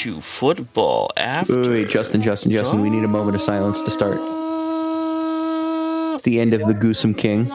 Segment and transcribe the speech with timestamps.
[0.00, 0.16] everybody.
[0.16, 1.54] Welcome to Football After.
[1.54, 2.80] Wait, wait, wait, Justin, Justin, Justin.
[2.80, 4.18] We need a moment of silence to start.
[6.14, 7.50] It's the end of the Goosum King.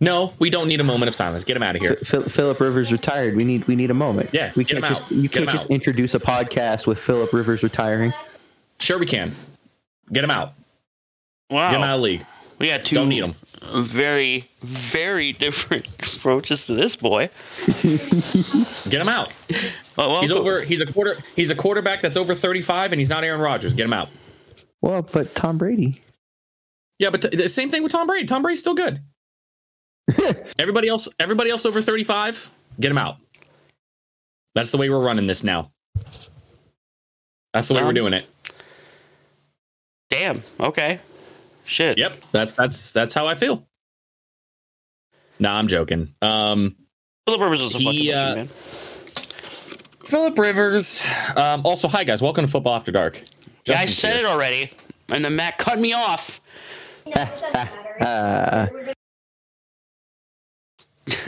[0.00, 1.44] No, we don't need a moment of silence.
[1.44, 1.96] Get him out of here.
[1.96, 3.36] Phil Philip Rivers retired.
[3.36, 4.30] We need we need a moment.
[4.32, 5.70] Yeah, we can't just you Get can't just out.
[5.70, 8.12] introduce a podcast with Philip Rivers retiring.
[8.80, 9.32] Sure, we can.
[10.12, 10.54] Get him out.
[11.50, 11.70] Wow.
[11.70, 12.26] Get him out of the league.
[12.58, 13.34] We got two Don't need him.
[13.74, 17.30] Very, very different approaches to this boy.
[17.82, 19.32] Get him out.
[19.98, 20.62] Oh, well, He's over.
[20.62, 21.16] He's a quarter.
[21.36, 23.72] He's a quarterback that's over thirty-five, and he's not Aaron Rodgers.
[23.74, 24.08] Get him out.
[24.80, 26.02] Well, but Tom Brady.
[26.98, 28.26] Yeah, but t- the same thing with Tom Brady.
[28.26, 29.00] Tom Brady's still good.
[30.58, 33.16] everybody else, everybody else over thirty-five, get him out.
[34.54, 35.70] That's the way we're running this now.
[37.54, 38.26] That's the way we're Um, doing it.
[40.10, 40.42] Damn.
[40.60, 41.00] Okay.
[41.64, 41.98] Shit.
[41.98, 43.66] Yep, that's that's that's how I feel.
[45.38, 46.14] Nah, I'm joking.
[46.22, 46.76] Um,
[47.26, 48.48] Philip Rivers is a He, fucking uh, legend, man.
[50.04, 51.02] Philip Rivers.
[51.36, 53.22] Um, also, hi guys, welcome to Football After Dark.
[53.66, 54.24] Yeah, I said here.
[54.24, 54.70] it already,
[55.08, 56.40] and then Matt cut me off.
[58.00, 58.66] Uh,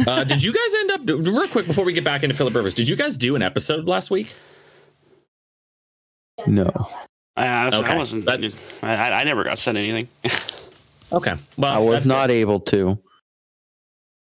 [0.06, 2.74] Uh, did you guys end up real quick before we get back into Philip Rivers?
[2.74, 4.32] Did you guys do an episode last week?
[6.46, 6.70] no.
[7.36, 8.24] I, I, Okay, I wasn't.
[8.24, 10.08] that's- I, I I never got sent anything.
[11.12, 12.98] Okay, well, I was that's not able to.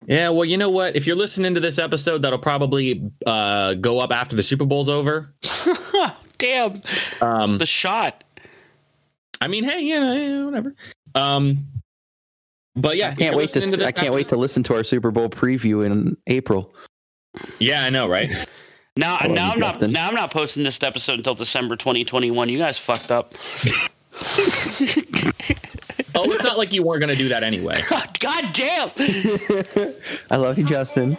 [0.06, 0.94] Yeah, well, you know what?
[0.94, 4.91] If you're listening to this episode, that'll probably uh, go up after the Super Bowl's
[4.91, 5.33] over.
[6.39, 6.83] Damn.
[7.22, 8.24] Um, The shot.
[9.41, 10.74] I mean, hey, you know, whatever.
[11.14, 11.67] Um,
[12.74, 13.61] but yeah, I can't wait to.
[13.61, 16.74] listening this I can't after- wait to listen to our Super Bowl preview in April.
[17.58, 18.30] Yeah, I know, right?
[18.96, 19.74] Now, Hello, now I'm not.
[19.74, 19.92] Justin.
[19.92, 22.48] Now I'm not posting this episode until December 2021.
[22.48, 23.34] You guys fucked up.
[26.18, 27.83] Oh, it's not like you weren't going to do that anyway.
[28.18, 28.90] God damn.
[30.30, 31.18] I love you, Justin.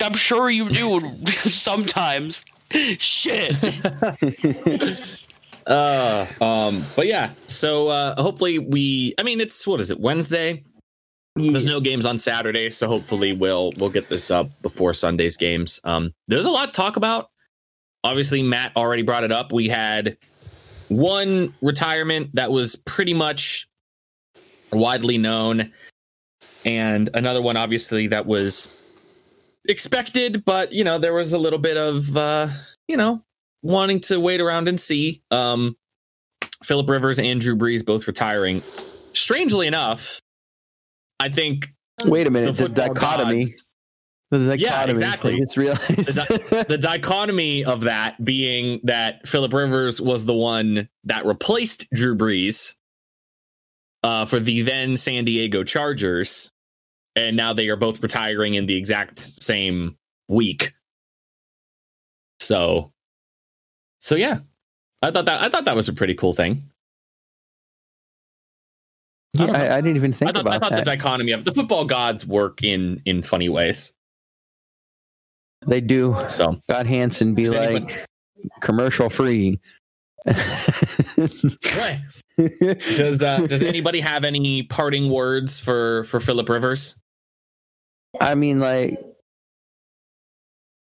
[0.00, 2.44] I'm sure you do sometimes.
[2.98, 3.56] Shit.
[5.66, 9.14] Uh, um, but yeah, so uh, hopefully we.
[9.18, 9.98] I mean, it's what is it?
[9.98, 10.62] Wednesday.
[11.36, 15.80] There's no games on Saturday, so hopefully we'll we'll get this up before Sunday's games.
[15.82, 17.30] Um, there's a lot to talk about.
[18.04, 19.52] Obviously, Matt already brought it up.
[19.52, 20.16] We had
[20.88, 23.66] one retirement that was pretty much
[24.72, 25.72] widely known,
[26.64, 28.68] and another one, obviously, that was
[29.64, 32.48] expected, but you know, there was a little bit of uh,
[32.86, 33.24] you know,
[33.62, 35.20] wanting to wait around and see.
[35.32, 35.76] Um,
[36.62, 38.62] Philip Rivers and Drew Brees both retiring.
[39.14, 40.20] Strangely enough,
[41.20, 41.68] I think
[42.04, 42.56] Wait a minute.
[42.56, 43.44] The, football dichotomy.
[43.44, 43.66] gods-
[44.30, 44.90] The dichotomy.
[44.90, 45.38] exactly.
[45.38, 45.86] It's realized.
[45.88, 52.16] The the dichotomy of that being that Philip Rivers was the one that replaced Drew
[52.16, 52.74] Brees
[54.02, 56.50] uh, for the then San Diego Chargers,
[57.14, 59.96] and now they are both retiring in the exact same
[60.28, 60.74] week.
[62.40, 62.92] So,
[64.00, 64.40] so yeah,
[65.00, 66.70] I thought that I thought that was a pretty cool thing.
[69.34, 69.66] Yeah, I.
[69.66, 70.84] I, I didn't even think I thought, about I thought that.
[70.84, 73.92] the dichotomy of the football gods work in in funny ways.
[75.66, 76.16] they do.
[76.28, 77.92] So God Hansen be Does like anyone-
[78.60, 79.60] commercial free.
[81.76, 82.00] Right.
[82.96, 86.96] does uh, does anybody have any parting words for for Philip Rivers?
[88.20, 88.98] I mean, like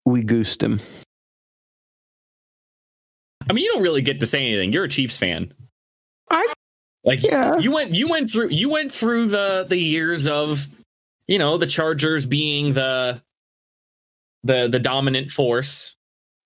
[0.05, 0.79] we goosed him.
[3.49, 4.71] I mean, you don't really get to say anything.
[4.71, 5.53] You're a Chiefs fan.
[6.29, 6.53] I-
[7.03, 7.57] like Yeah.
[7.57, 10.67] you went you went through you went through the the years of
[11.27, 13.21] you know the Chargers being the
[14.43, 15.95] the the dominant force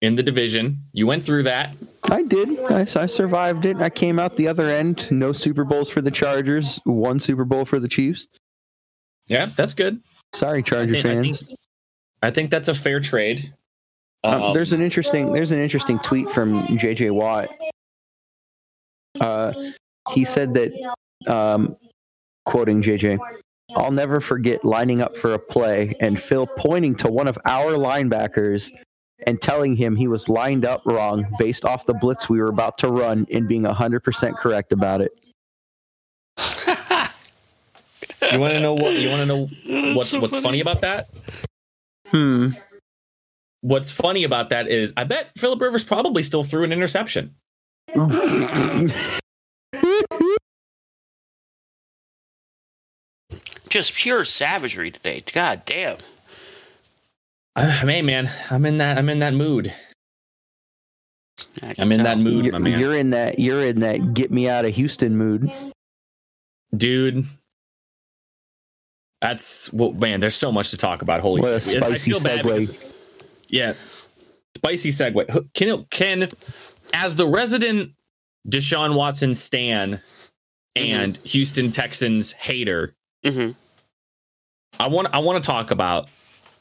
[0.01, 0.83] in the division.
[0.93, 1.75] You went through that.
[2.03, 2.59] I did.
[2.69, 3.77] I, I survived it.
[3.77, 5.09] I came out the other end.
[5.11, 6.79] No Super Bowls for the Chargers.
[6.83, 8.27] One Super Bowl for the Chiefs.
[9.27, 9.99] Yeah, that's good.
[10.33, 11.39] Sorry, Charger I think, I fans.
[11.47, 11.59] think,
[12.21, 13.51] I think that's a fair trade.
[14.23, 15.33] Um, Um, there's an interesting.
[15.33, 17.49] There's an interesting tweet from JJ Watt.
[19.19, 19.53] Uh,
[20.11, 20.71] he said that,
[21.27, 21.75] um,
[22.45, 23.19] quoting JJ,
[23.75, 27.73] I'll never forget lining up for a play and Phil pointing to one of our
[27.73, 28.71] linebackers
[29.25, 32.77] and telling him he was lined up wrong based off the blitz we were about
[32.79, 35.11] to run and being 100% correct about it.
[38.31, 39.49] you want to know what you want to know
[39.95, 41.09] what's what's funny about that?
[42.07, 42.49] Hmm.
[43.61, 47.35] What's funny about that is I bet Philip Rivers probably still threw an interception.
[53.69, 55.23] Just pure savagery today.
[55.33, 55.97] God damn.
[57.55, 59.73] Uh, I mean, man, I'm in that I'm in that mood.
[61.61, 62.05] I can I'm in tell.
[62.05, 62.79] that mood, you're, man.
[62.79, 63.39] you're in that.
[63.39, 64.13] You're in that.
[64.13, 65.51] Get me out of Houston mood.
[66.75, 67.25] Dude.
[69.21, 70.19] That's well, man.
[70.19, 71.21] There's so much to talk about.
[71.21, 71.83] Holy What a shit.
[71.83, 72.59] I spicy feel segue.
[72.67, 72.75] because-
[73.49, 73.73] Yeah.
[74.55, 75.29] Spicy segue.
[75.31, 76.29] Who- Can can
[76.93, 77.93] as the resident
[78.49, 80.01] Deshaun Watson stan
[80.75, 83.51] and Houston Texans hater, hmm
[84.79, 86.09] I want I want to talk about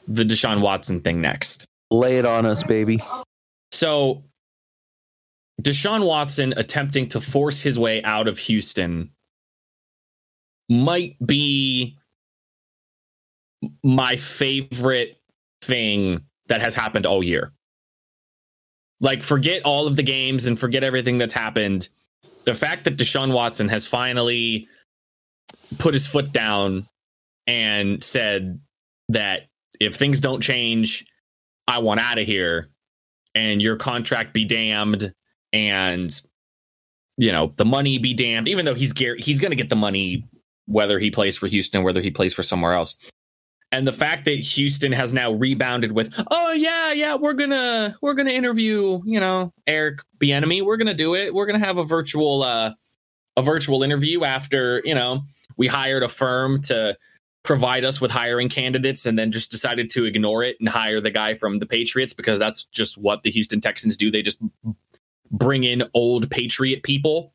[0.07, 1.65] the Deshaun Watson thing next.
[1.91, 2.99] Lay it on us, baby.
[3.71, 4.23] So
[5.61, 9.11] Deshaun Watson attempting to force his way out of Houston
[10.69, 11.97] might be
[13.83, 15.19] my favorite
[15.61, 17.51] thing that has happened all year.
[18.99, 21.89] Like, forget all of the games and forget everything that's happened.
[22.45, 24.67] The fact that Deshaun Watson has finally
[25.77, 26.87] put his foot down
[27.45, 28.59] and said
[29.09, 29.47] that
[29.79, 31.05] if things don't change,
[31.67, 32.69] I want out of here
[33.35, 35.13] and your contract be damned
[35.53, 36.21] and
[37.17, 39.75] you know the money be damned even though he's gar- he's going to get the
[39.75, 40.27] money
[40.65, 42.95] whether he plays for Houston whether he plays for somewhere else
[43.71, 47.95] and the fact that Houston has now rebounded with oh yeah yeah we're going to
[48.01, 51.65] we're to interview you know Eric Bieniemy we're going to do it we're going to
[51.65, 52.73] have a virtual uh
[53.35, 55.23] a virtual interview after you know
[55.57, 56.97] we hired a firm to
[57.43, 61.09] provide us with hiring candidates and then just decided to ignore it and hire the
[61.09, 64.11] guy from the Patriots because that's just what the Houston Texans do.
[64.11, 64.41] They just
[65.31, 67.31] bring in old Patriot people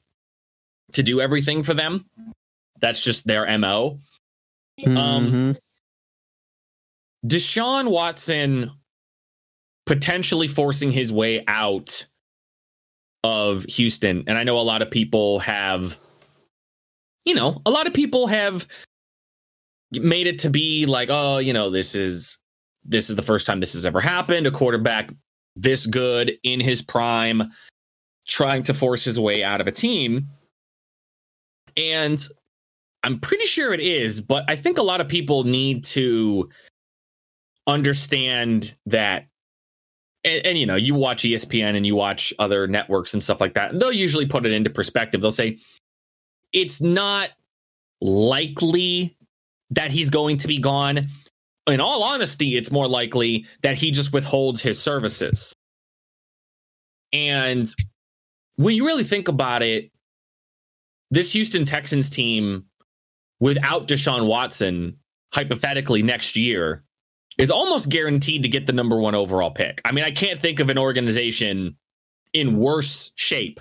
[0.92, 2.04] to do everything for them.
[2.78, 4.00] That's just their MO.
[4.86, 5.58] Um, Mhm.
[7.26, 8.70] Deshaun Watson
[9.86, 12.06] potentially forcing his way out
[13.24, 14.24] of Houston.
[14.26, 15.98] And I know a lot of people have,
[17.24, 18.66] you know, a lot of people have
[19.92, 22.38] made it to be like, oh, you know, this is
[22.84, 24.46] this is the first time this has ever happened.
[24.46, 25.10] A quarterback
[25.54, 27.50] this good in his prime,
[28.26, 30.28] trying to force his way out of a team.
[31.76, 32.26] And
[33.04, 36.48] I'm pretty sure it is, but I think a lot of people need to
[37.66, 39.26] understand that
[40.24, 43.54] and, and, you know you watch espn and you watch other networks and stuff like
[43.54, 45.20] that and they'll usually put it into perspective.
[45.20, 45.58] They'll say
[46.52, 47.30] it's not
[48.00, 49.16] likely
[49.70, 51.08] that he's going to be gone.
[51.66, 55.54] In all honesty it's more likely that he just withholds his services.
[57.12, 57.72] And
[58.56, 59.90] when you really think about it
[61.10, 62.64] this houston texans team
[63.40, 64.96] without deshaun watson
[65.32, 66.84] hypothetically next year
[67.38, 69.80] is almost guaranteed to get the number one overall pick.
[69.84, 71.76] I mean, I can't think of an organization
[72.32, 73.60] in worse shape,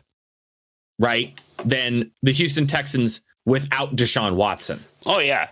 [0.99, 4.83] right, than the Houston Texans without Deshaun Watson.
[5.05, 5.49] Oh yeah.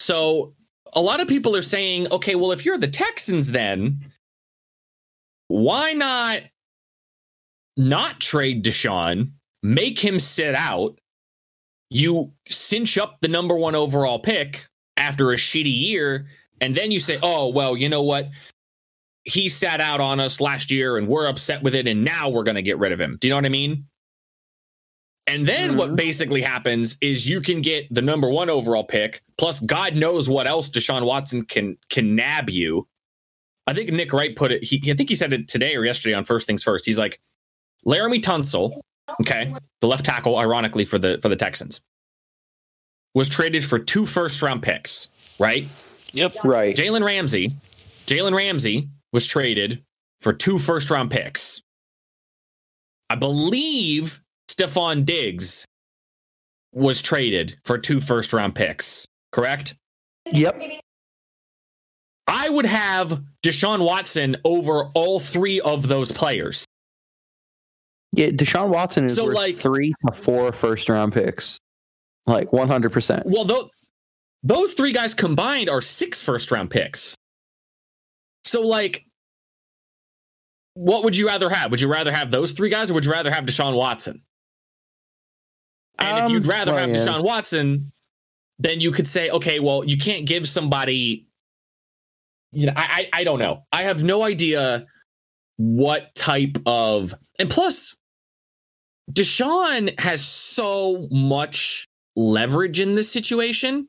[0.00, 0.54] So
[0.92, 4.12] a lot of people are saying, okay, well, if you're the Texans, then
[5.48, 6.42] why not
[7.76, 9.32] not trade Deshaun,
[9.62, 10.98] make him sit out?
[11.90, 16.26] You cinch up the number one overall pick after a shitty year,
[16.64, 18.30] and then you say, oh, well, you know what?
[19.24, 22.42] He sat out on us last year and we're upset with it, and now we're
[22.42, 23.16] going to get rid of him.
[23.20, 23.86] Do you know what I mean?
[25.26, 25.96] And then what Mhm.
[25.96, 30.46] basically happens is you can get the number one overall pick, plus God knows what
[30.46, 32.86] else Deshaun Watson can can nab you.
[33.66, 34.62] I think Nick Wright put it.
[34.62, 36.84] He, I think he said it today or yesterday on First Things First.
[36.84, 37.18] He's like,
[37.86, 38.78] Laremy Tunsil,
[39.22, 41.80] okay, the left tackle, ironically for the for the Texans,
[43.14, 45.08] was traded for two first round picks,
[45.40, 45.64] right?
[46.14, 46.32] Yep.
[46.44, 46.76] Right.
[46.76, 47.50] Jalen Ramsey,
[48.06, 49.82] Jalen Ramsey was traded
[50.20, 51.60] for two first round picks.
[53.10, 55.64] I believe Stefon Diggs
[56.72, 59.74] was traded for two first round picks, correct?
[60.32, 60.60] Yep.
[62.26, 66.64] I would have Deshaun Watson over all three of those players.
[68.12, 71.58] Yeah, Deshaun Watson is So, worth like- three to four first round picks.
[72.26, 73.22] Like 100%.
[73.26, 73.68] Well, tho-
[74.44, 77.16] those three guys combined are six first round picks.
[78.44, 79.06] So, like,
[80.74, 81.70] what would you rather have?
[81.70, 84.22] Would you rather have those three guys or would you rather have Deshaun Watson?
[85.98, 87.06] And if Um, you'd rather well, have yeah.
[87.06, 87.92] Deshaun Watson,
[88.58, 91.26] then you could say, okay, well, you can't give somebody.
[92.52, 93.64] You know, I, I I don't know.
[93.72, 94.86] I have no idea
[95.56, 97.96] what type of and plus,
[99.10, 103.88] Deshaun has so much leverage in this situation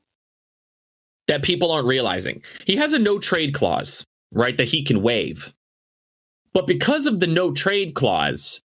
[1.28, 2.42] that people aren't realizing.
[2.66, 5.54] He has a no trade clause, right, that he can waive.
[6.54, 8.62] But because of the no trade clause,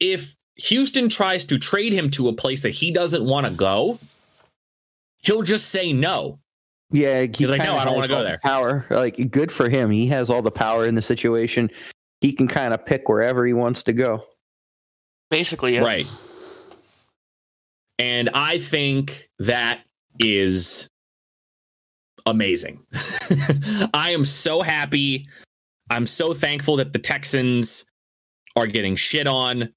[0.00, 3.98] if Houston tries to trade him to a place that he doesn't want to go,
[5.22, 6.38] he'll just say no.
[6.90, 9.90] Yeah, he He's like, "No, I don't wanna go there." Power, like, good for him.
[9.90, 11.70] He has all the power in the situation.
[12.20, 14.24] He can kind of pick wherever he wants to go.
[15.30, 15.80] Basically, yeah.
[15.80, 16.06] Right.
[17.98, 19.80] And I think that
[20.18, 20.90] is
[22.26, 22.84] amazing.
[23.94, 25.24] I am so happy
[25.92, 27.84] I'm so thankful that the Texans
[28.56, 29.68] are getting shit on.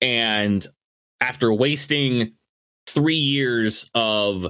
[0.00, 0.66] And
[1.20, 2.32] after wasting
[2.86, 4.46] three years of,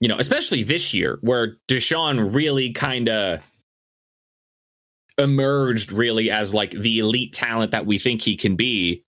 [0.00, 3.50] you know, especially this year, where Deshaun really kind of
[5.18, 9.02] emerged really as like the elite talent that we think he can be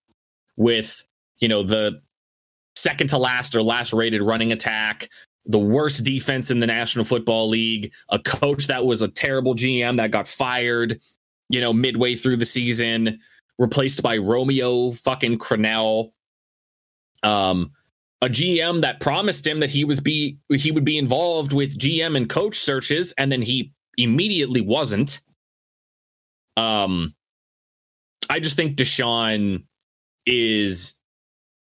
[0.57, 1.05] with,
[1.39, 2.01] you know, the
[2.75, 5.09] second to last or last rated running attack,
[5.51, 9.97] the worst defense in the National Football League, a coach that was a terrible GM
[9.97, 11.01] that got fired,
[11.49, 13.19] you know, midway through the season,
[13.59, 16.13] replaced by Romeo fucking Crennel.
[17.23, 17.73] Um,
[18.23, 22.17] a GM that promised him that he was be he would be involved with GM
[22.17, 25.21] and coach searches, and then he immediately wasn't.
[26.57, 27.15] Um,
[28.29, 29.65] I just think Deshaun
[30.27, 30.95] is,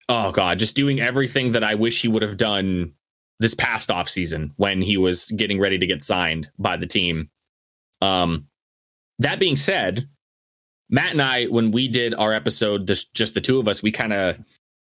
[0.09, 2.93] oh god, just doing everything that I wish he would have done
[3.41, 7.31] this past off season when he was getting ready to get signed by the team.
[8.01, 8.47] Um,
[9.19, 10.09] that being said,
[10.91, 13.93] Matt and I, when we did our episode, this just the two of us, we
[13.93, 14.39] kind of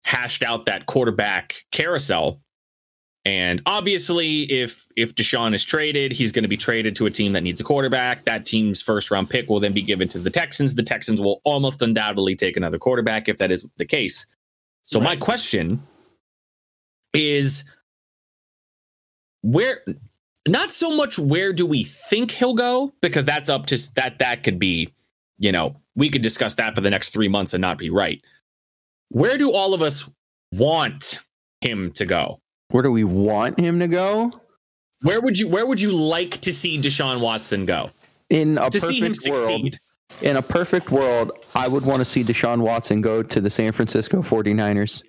[0.04, 2.40] hashed out that quarterback carousel.
[3.26, 7.32] And obviously, if if Deshaun is traded, he's going to be traded to a team
[7.32, 8.24] that needs a quarterback.
[8.24, 10.74] That team's first round pick will then be given to the Texans.
[10.74, 14.26] The Texans will almost undoubtedly take another quarterback if that is the case.
[14.84, 15.10] So right.
[15.10, 15.82] my question
[17.12, 17.64] is
[19.42, 19.82] where
[20.48, 24.42] not so much where do we think he'll go because that's up to that that
[24.42, 24.92] could be
[25.38, 28.22] you know we could discuss that for the next three months and not be right.
[29.10, 30.08] Where do all of us
[30.52, 31.18] want
[31.60, 32.40] him to go?
[32.70, 34.32] Where do we want him to go?
[35.02, 37.90] Where would you where would you like to see deshaun watson go?
[38.28, 39.78] In a to see him world,
[40.22, 43.72] in a perfect world i would want to see deshaun watson go to the san
[43.72, 45.02] francisco 49ers.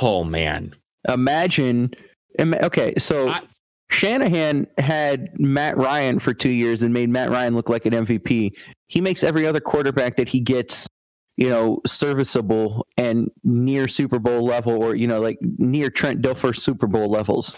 [0.00, 0.74] Oh man
[1.08, 1.90] imagine.
[2.40, 3.40] Okay, so I,
[3.90, 8.52] Shanahan had Matt Ryan for two years and made Matt Ryan look like an MVP.
[8.86, 10.88] He makes every other quarterback that he gets,
[11.36, 16.54] you know, serviceable and near Super Bowl level, or you know, like near Trent Dilfer
[16.54, 17.56] Super Bowl levels.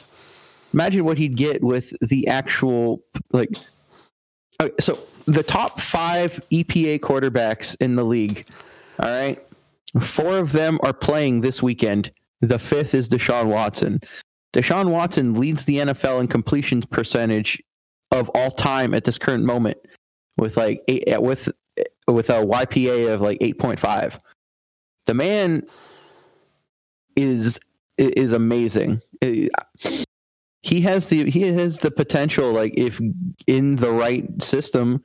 [0.73, 3.03] Imagine what he'd get with the actual
[3.33, 3.51] like.
[4.63, 8.47] Okay, so the top five EPA quarterbacks in the league.
[9.01, 9.43] All right,
[10.01, 12.13] four of them are playing this weekend.
[12.41, 14.01] The fifth is Deshaun Watson.
[14.53, 17.63] Deshaun Watson leads the NFL in completion percentage
[18.11, 19.79] of all time at this current moment
[20.37, 24.19] with like eight, uh, with uh, with a YPA of like 8.5.
[25.07, 25.63] The man
[27.17, 27.59] is
[27.99, 29.01] is amazing.
[30.63, 33.01] He has the he has the potential like if
[33.47, 35.03] in the right system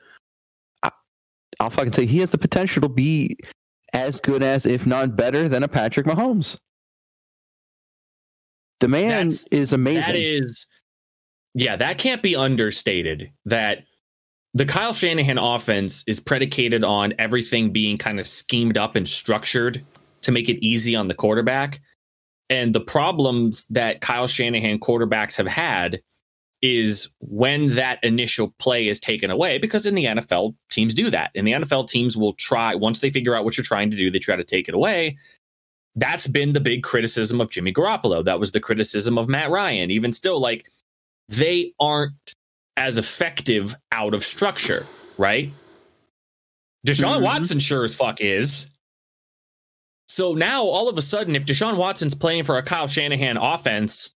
[1.60, 3.38] I'll fucking say he has the potential to be
[3.94, 6.58] as good as if not better than a Patrick Mahomes.
[8.80, 10.02] The man That's, is amazing.
[10.02, 10.68] That is,
[11.54, 13.32] yeah, that can't be understated.
[13.46, 13.86] That
[14.54, 19.84] the Kyle Shanahan offense is predicated on everything being kind of schemed up and structured
[20.22, 21.82] to make it easy on the quarterback.
[22.50, 26.02] And the problems that Kyle Shanahan quarterbacks have had
[26.62, 31.32] is when that initial play is taken away, because in the NFL, teams do that.
[31.36, 34.10] In the NFL, teams will try, once they figure out what you're trying to do,
[34.10, 35.18] they try to take it away
[35.96, 38.24] that's been the big criticism of Jimmy Garoppolo.
[38.24, 39.92] That was the criticism of Matt Ryan.
[39.92, 40.70] Even still, like
[41.30, 42.36] they aren't
[42.78, 44.86] as effective out of structure,
[45.18, 45.52] right?
[46.86, 47.24] Deshaun mm-hmm.
[47.24, 48.70] Watson sure as fuck is.
[50.08, 54.14] So now all of a sudden, if Deshaun Watson's playing for a Kyle Shanahan offense,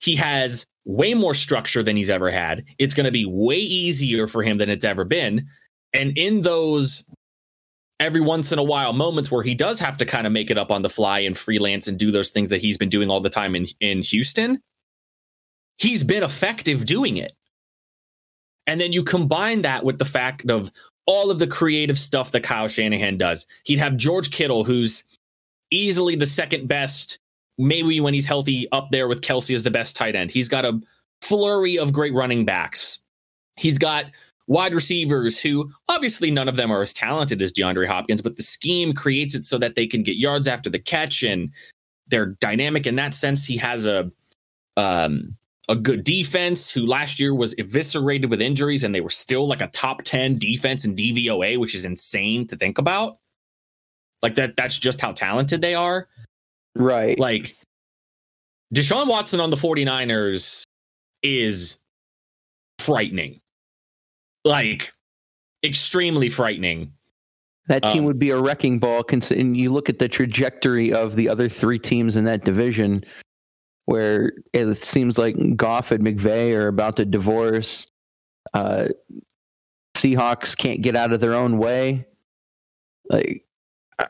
[0.00, 2.64] he has way more structure than he's ever had.
[2.78, 5.46] It's going to be way easier for him than it's ever been.
[5.94, 7.06] And in those
[8.00, 10.58] every once in a while moments where he does have to kind of make it
[10.58, 13.20] up on the fly and freelance and do those things that he's been doing all
[13.20, 14.60] the time in, in Houston,
[15.78, 17.32] he's been effective doing it.
[18.66, 20.70] And then you combine that with the fact of
[21.06, 23.46] all of the creative stuff that Kyle Shanahan does.
[23.64, 25.04] He'd have George Kittle, who's
[25.70, 27.18] easily the second best,
[27.56, 30.30] maybe when he's healthy, up there with Kelce as the best tight end.
[30.30, 30.78] He's got a
[31.22, 33.00] flurry of great running backs.
[33.56, 34.04] He's got
[34.48, 38.42] wide receivers who obviously none of them are as talented as DeAndre Hopkins, but the
[38.42, 41.50] scheme creates it so that they can get yards after the catch and
[42.08, 43.46] they're dynamic in that sense.
[43.46, 44.10] He has a
[44.76, 45.28] um,
[45.68, 49.60] a good defense who last year was eviscerated with injuries and they were still like
[49.60, 53.18] a top 10 defense in DVOA, which is insane to think about.
[54.22, 56.08] Like that that's just how talented they are.
[56.74, 57.18] Right.
[57.18, 57.54] Like
[58.74, 60.64] Deshaun Watson on the 49ers
[61.22, 61.78] is
[62.78, 63.40] frightening
[64.44, 64.92] like
[65.64, 66.92] extremely frightening.
[67.68, 69.04] That team um, would be a wrecking ball.
[69.10, 73.04] And you look at the trajectory of the other three teams in that division,
[73.84, 77.86] where it seems like Goff and McVay are about to divorce.
[78.54, 78.88] Uh,
[79.96, 82.06] Seahawks can't get out of their own way.
[83.10, 83.44] Like,
[83.98, 84.06] uh,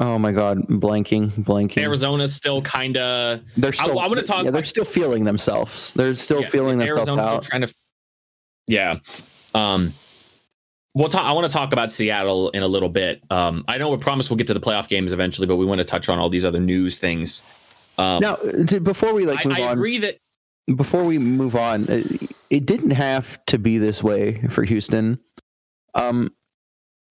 [0.00, 1.82] oh my god, blanking, blanking.
[1.82, 3.40] Arizona's still kind of.
[3.56, 4.00] They're still.
[4.00, 4.44] I, I want to talk.
[4.44, 5.92] Yeah, they're still feeling themselves.
[5.92, 7.42] They're still yeah, feeling themselves Arizona's out.
[7.44, 7.74] trying to.
[8.66, 8.98] Yeah.
[9.54, 9.94] Um.
[10.94, 11.24] We'll talk.
[11.24, 13.22] I want to talk about Seattle in a little bit.
[13.30, 15.78] Um, I know we promise we'll get to the playoff games eventually, but we want
[15.78, 17.42] to touch on all these other news things.
[17.96, 20.18] Um, now, to, before we like I, move I on, agree that
[20.76, 25.18] before we move on, it, it didn't have to be this way for Houston.
[25.94, 26.30] Um,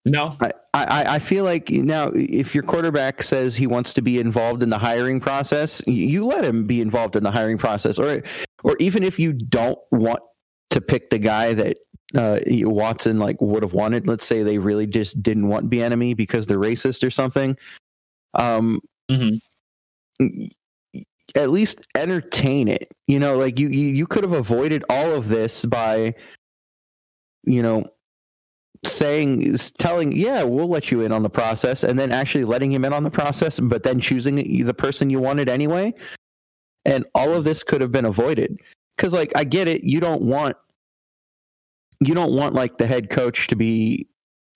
[0.04, 4.18] no, I, I, I feel like now if your quarterback says he wants to be
[4.18, 8.22] involved in the hiring process, you let him be involved in the hiring process, or
[8.62, 10.20] or even if you don't want
[10.72, 11.78] to pick the guy that
[12.14, 14.06] uh, Watson like would have wanted.
[14.06, 17.56] Let's say they really just didn't want Bieniemy because they're racist or something.
[18.34, 19.40] Um, Mhm.
[21.34, 22.90] at least entertain it.
[23.06, 26.14] You know, like you you, you could have avoided all of this by,
[27.44, 27.84] you know,
[28.84, 32.84] saying telling yeah we'll let you in on the process and then actually letting him
[32.84, 35.94] in on the process but then choosing the person you wanted anyway
[36.84, 38.58] and all of this could have been avoided
[38.96, 40.56] because like i get it you don't want
[42.00, 44.06] you don't want like the head coach to be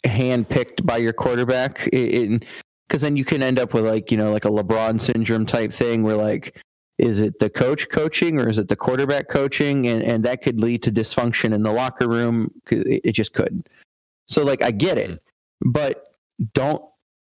[0.05, 4.45] handpicked by your quarterback because then you can end up with like you know like
[4.45, 6.63] a lebron syndrome type thing where like
[6.99, 9.87] is it the coach coaching or is it the quarterback coaching?
[9.87, 13.69] And and that could lead to dysfunction in the locker room it, it just could.
[14.29, 15.19] So like I get it, mm.
[15.65, 16.05] but
[16.55, 16.83] don't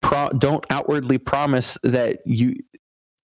[0.03, 2.55] pro- don't outwardly promise that you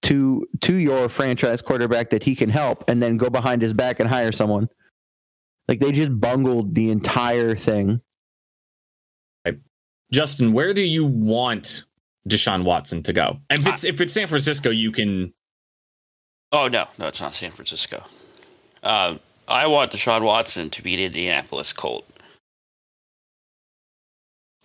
[0.03, 4.01] to to your franchise quarterback that he can help and then go behind his back
[4.01, 4.69] and hire someone.
[5.69, 8.01] Like they just bungled the entire thing.
[10.13, 11.85] Justin, where do you want
[12.29, 13.39] Deshaun Watson to go?
[13.49, 15.33] And if it's if it's San Francisco, you can.
[16.53, 18.05] Oh no, no, it's not San Francisco.
[18.83, 19.17] Uh,
[19.49, 22.07] I want Deshaun Watson to be beat Indianapolis Colt.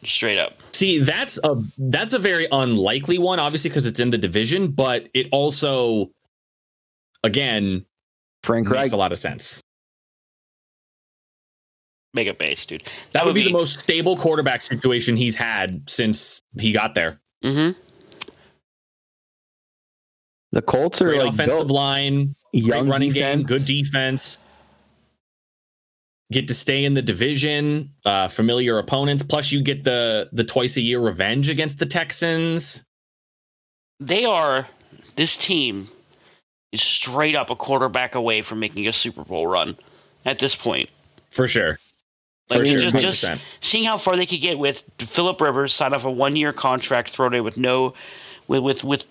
[0.04, 0.54] Straight up.
[0.74, 5.10] See, that's a that's a very unlikely one, obviously, because it's in the division, but
[5.14, 6.12] it also,
[7.24, 7.84] again,
[8.44, 8.92] Frank makes Reich.
[8.92, 9.62] a lot of sense.
[12.14, 12.84] Make it base, dude.
[13.12, 17.20] That, would be, the most stable quarterback situation he's had since he got there.
[17.44, 17.80] Mm-hmm.
[20.52, 23.36] The Colts are Great like offensive built, line, young great running defense.
[23.38, 24.40] game, good defense.
[26.32, 29.24] Get to stay in the division, uh, familiar opponents.
[29.24, 32.84] Plus, you get the the twice a year revenge against the Texans.
[34.02, 34.68] They are.
[35.16, 35.88] This team
[36.74, 39.78] is straight up a quarterback away from making a Super Bowl run.
[40.26, 40.90] At this point,
[41.32, 41.80] For sure.
[42.50, 42.78] Like, For sure.
[42.78, 46.36] just- just- seeing how far they could get with Philip Rivers sign off a one
[46.36, 47.94] year contract thrown in with no
[48.50, 49.06] with with with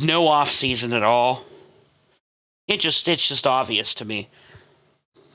[0.00, 1.44] no off season at all.
[2.66, 4.28] It just it's just obvious to me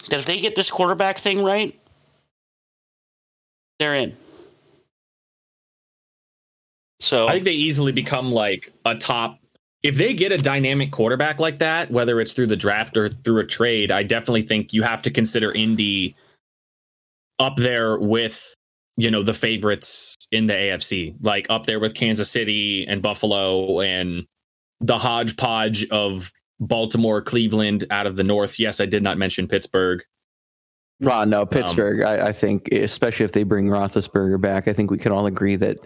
[0.09, 1.77] that if they get this quarterback thing right,
[3.79, 4.15] they're in.
[6.99, 9.39] So I think they easily become like a top.
[9.81, 13.39] If they get a dynamic quarterback like that, whether it's through the draft or through
[13.39, 16.15] a trade, I definitely think you have to consider Indy
[17.39, 18.55] up there with
[18.95, 23.81] you know the favorites in the AFC, like up there with Kansas City and Buffalo
[23.81, 24.25] and
[24.79, 28.59] the hodgepodge of Baltimore, Cleveland out of the North.
[28.59, 30.03] Yes, I did not mention Pittsburgh.
[31.05, 32.01] Oh, no, Pittsburgh.
[32.01, 35.55] I, I think, especially if they bring Roethlisberger back, I think we can all agree
[35.57, 35.77] that.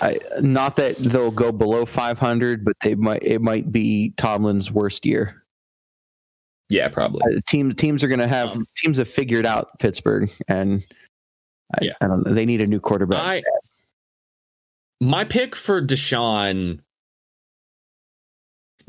[0.00, 3.22] I, not that they'll go below 500, but they might.
[3.22, 5.44] It might be Tomlin's worst year.
[6.70, 7.20] Yeah, probably.
[7.22, 10.82] Uh, teams teams are going to have Um, teams have figured out Pittsburgh, and
[11.74, 11.92] I, Yeah.
[12.00, 12.32] I don't know.
[12.32, 13.20] They need a new quarterback.
[13.20, 13.42] I
[15.02, 16.80] my pick for Deshaun,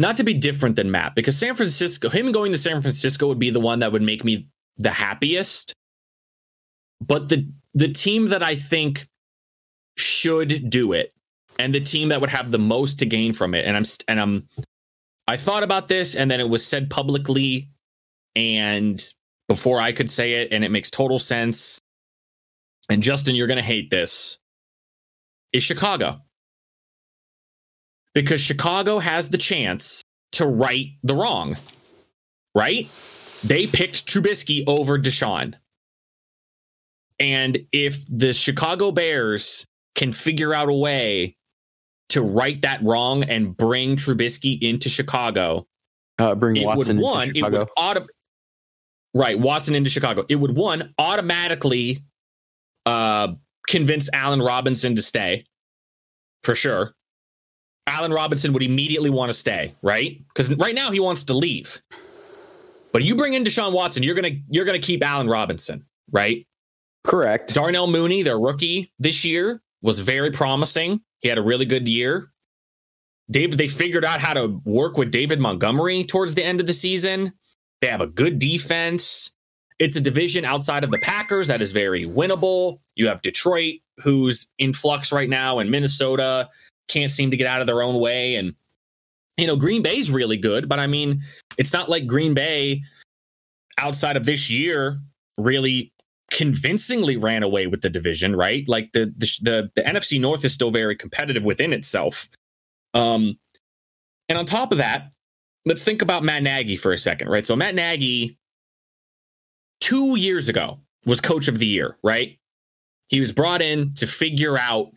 [0.02, 3.40] not to be different than Matt, because San Francisco, him going to San Francisco would
[3.40, 5.74] be the one that would make me the happiest.
[7.00, 9.08] But the the team that I think
[9.98, 11.14] should do it,
[11.60, 14.20] and the team that would have the most to gain from it, and I'm and
[14.20, 14.50] I'm
[15.28, 17.70] I thought about this, and then it was said publicly,
[18.36, 19.02] and
[19.48, 21.80] before I could say it, and it makes total sense.
[22.90, 24.40] And Justin, you're gonna hate this
[25.54, 26.22] is Chicago.
[28.14, 30.02] Because Chicago has the chance
[30.34, 31.58] to right the wrong,
[32.56, 32.90] right?
[33.44, 35.56] They picked Trubisky over Deshaun.
[37.20, 41.38] And if the Chicago Bears can figure out a way
[42.10, 45.68] to right that wrong and bring Trubisky into Chicago,
[46.20, 47.60] uh, bring it Watson would into one, it Chicago.
[47.60, 48.08] would auto-
[49.14, 50.26] right Watson into Chicago.
[50.30, 52.04] It would one automatically
[52.86, 53.30] uh,
[53.68, 55.46] convince Allen Robinson to stay
[56.44, 56.94] for sure.
[57.92, 60.22] Allen Robinson would immediately want to stay, right?
[60.30, 61.82] Because right now he wants to leave.
[62.94, 66.48] But you bring in Deshaun Watson, you're gonna you're gonna keep Allen Robinson, right?
[67.04, 67.54] Correct.
[67.54, 71.02] Darnell Mooney, their rookie this year, was very promising.
[71.20, 72.32] He had a really good year.
[73.30, 76.74] David, they figured out how to work with David Montgomery towards the end of the
[76.74, 77.34] season.
[77.80, 79.32] They have a good defense.
[79.80, 82.80] It's a division outside of the Packers that is very winnable.
[82.96, 86.50] You have Detroit, who's in flux right now, and Minnesota
[86.88, 88.36] can't seem to get out of their own way.
[88.36, 88.54] And,
[89.38, 91.22] you know, Green Bay's really good, but I mean,
[91.58, 92.82] it's not like Green Bay
[93.78, 95.00] outside of this year
[95.38, 95.92] really
[96.32, 98.68] convincingly ran away with the division, right?
[98.68, 102.30] Like the the the, the NFC North is still very competitive within itself.
[102.94, 103.38] Um,
[104.30, 105.12] and on top of that,
[105.66, 107.46] let's think about Matt Nagy for a second, right?
[107.46, 108.38] So Matt Nagy,
[109.80, 112.38] two years ago, was coach of the year, right?
[113.10, 114.94] He was brought in to figure out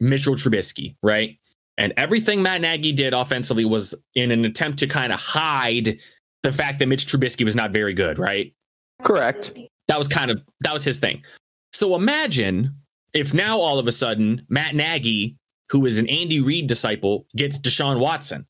[0.00, 1.38] Mitchell Trubisky, right?
[1.78, 5.98] And everything Matt Nagy did offensively was in an attempt to kind of hide
[6.42, 8.52] the fact that Mitch Trubisky was not very good, right?
[9.02, 9.52] Correct.
[9.88, 11.22] That was kind of that was his thing.
[11.72, 12.74] So imagine
[13.12, 15.36] if now all of a sudden Matt Nagy,
[15.70, 18.46] who is an Andy Reid disciple, gets Deshaun Watson.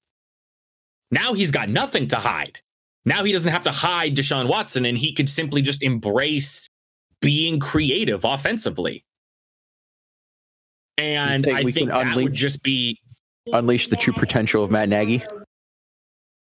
[1.11, 2.61] Now he's got nothing to hide.
[3.05, 6.69] Now he doesn't have to hide Deshaun Watson and he could simply just embrace
[7.21, 9.05] being creative offensively.
[11.01, 13.01] And think I we think can that would unleash- just be
[13.53, 15.23] Unleash the true potential of Matt Nagy.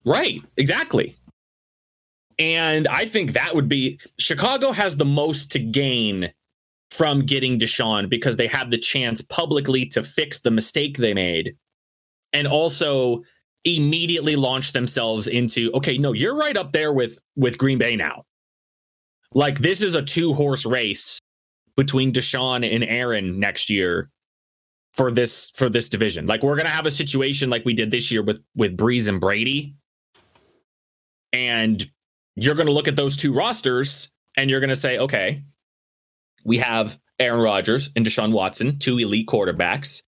[0.05, 1.15] Right, exactly.
[2.38, 6.31] And I think that would be Chicago has the most to gain
[6.89, 11.55] from getting Deshaun because they have the chance publicly to fix the mistake they made
[12.33, 13.23] and also
[13.65, 18.23] immediately launch themselves into okay, no, you're right up there with with Green Bay now.
[19.33, 21.19] Like this is a two horse race
[21.75, 24.09] between Deshaun and Aaron next year
[24.93, 26.25] for this for this division.
[26.25, 29.19] Like we're gonna have a situation like we did this year with with Brees and
[29.19, 29.75] Brady,
[31.34, 31.89] and
[32.36, 35.43] you're gonna look at those two rosters and you're gonna say, okay,
[36.43, 40.02] we have Aaron Rodgers and Deshaun Watson, two elite quarterbacks.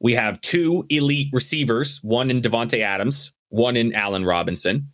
[0.00, 4.92] We have two elite receivers, one in Davante Adams, one in Allen Robinson.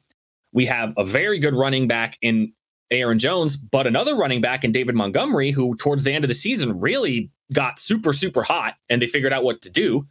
[0.53, 2.53] We have a very good running back in
[2.91, 6.35] Aaron Jones, but another running back in David Montgomery, who towards the end of the
[6.35, 10.07] season really got super, super hot and they figured out what to do.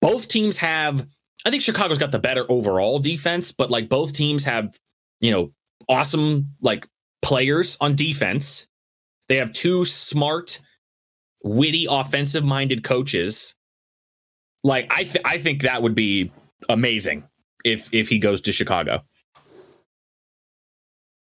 [0.00, 1.06] Both teams have,
[1.46, 4.78] I think Chicago's got the better overall defense, but like both teams have,
[5.20, 5.52] you know,
[5.88, 6.86] awesome like
[7.22, 8.68] players on defense.
[9.28, 10.60] They have two smart,
[11.42, 13.54] witty, offensive minded coaches.
[14.62, 16.32] Like I, th- I think that would be
[16.68, 17.24] amazing
[17.64, 19.02] if if he goes to Chicago.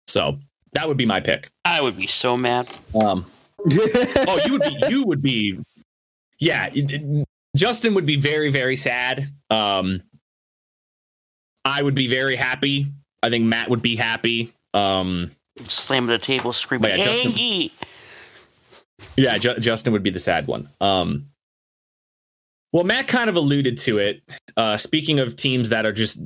[0.08, 0.40] So
[0.74, 1.50] that would be my pick.
[1.64, 2.68] I would be so mad.
[3.00, 3.26] Um,
[4.28, 5.60] oh, you would be, you would be,
[6.40, 6.68] yeah.
[6.74, 9.30] it- it- Justin would be very, very sad.
[9.50, 10.04] Um,
[11.64, 12.88] I would be very happy.
[13.24, 14.52] I think Matt would be happy.
[14.74, 15.32] Um,
[15.70, 17.72] Slamming the table, screaming, yeah, Justin- Angie!
[19.16, 20.70] yeah, Ju- Justin would be the sad one.
[20.82, 21.28] Um,
[22.74, 24.22] well, Matt kind of alluded to it.
[24.58, 26.20] Uh, speaking of teams that are just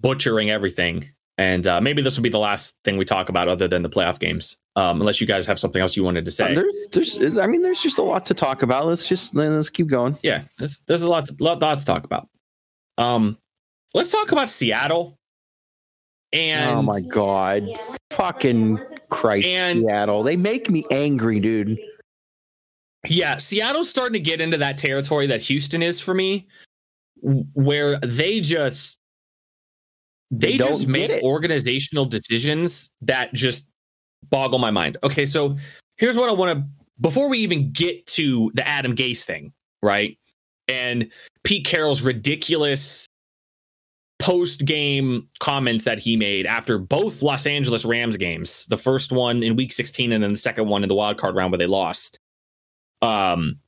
[0.00, 3.68] butchering everything, and uh, maybe this will be the last thing we talk about, other
[3.68, 4.56] than the playoff games.
[4.74, 6.54] Um, unless you guys have something else you wanted to say.
[6.54, 8.86] there's, there's, I mean, there's just a lot to talk about.
[8.86, 10.16] Let's just let's keep going.
[10.22, 12.28] yeah, there's there's a lot lot, lot to talk about.
[12.96, 13.36] Um,
[13.92, 15.18] let's talk about Seattle.
[16.32, 17.68] And oh my god,
[18.12, 18.78] fucking
[19.10, 20.22] Christ, And- Seattle!
[20.22, 21.78] They make me angry, dude.
[23.06, 26.48] yeah, Seattle's starting to get into that territory that Houston is for me,
[27.20, 28.98] where they just
[30.30, 33.68] they, They just make organizational decisions that just
[34.30, 34.96] boggle my mind.
[35.02, 35.56] Okay, so
[35.96, 36.64] here's what I want to
[37.00, 40.16] before we even get to the Adam Gase thing, right?
[40.68, 41.10] And
[41.42, 43.06] Pete Carroll's ridiculous
[44.18, 49.42] post game comments that he made after both Los Angeles Rams games, the first one
[49.42, 51.66] in week 16 and then the second one in the wild card round where they
[51.66, 52.18] lost.
[53.02, 53.58] Um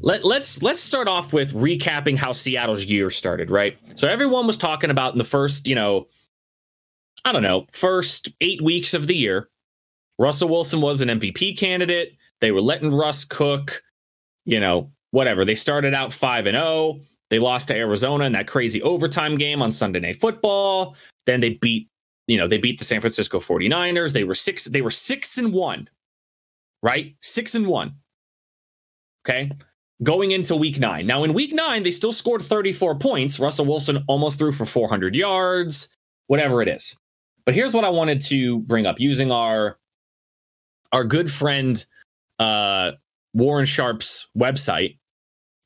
[0.00, 3.78] let, let's let's start off with recapping how Seattle's year started, right?
[3.94, 6.08] So everyone was talking about in the first, you know,
[7.24, 9.48] I don't know, first 8 weeks of the year,
[10.18, 12.16] Russell Wilson was an MVP candidate.
[12.40, 13.82] They were letting Russ cook,
[14.44, 15.44] you know, whatever.
[15.44, 17.00] They started out 5 and 0.
[17.30, 20.96] They lost to Arizona in that crazy overtime game on Sunday Night Football.
[21.26, 21.88] Then they beat,
[22.26, 24.12] you know, they beat the San Francisco 49ers.
[24.12, 25.88] They were 6 they were 6 and 1.
[26.82, 27.16] Right?
[27.20, 27.94] 6 and 1.
[29.26, 29.50] Okay?
[30.02, 31.06] Going into week 9.
[31.06, 33.40] Now in week 9 they still scored 34 points.
[33.40, 35.88] Russell Wilson almost threw for 400 yards,
[36.26, 36.96] whatever it is.
[37.46, 39.78] But here's what I wanted to bring up using our
[40.92, 41.84] our good friend
[42.38, 42.92] uh,
[43.34, 44.98] Warren Sharp's website.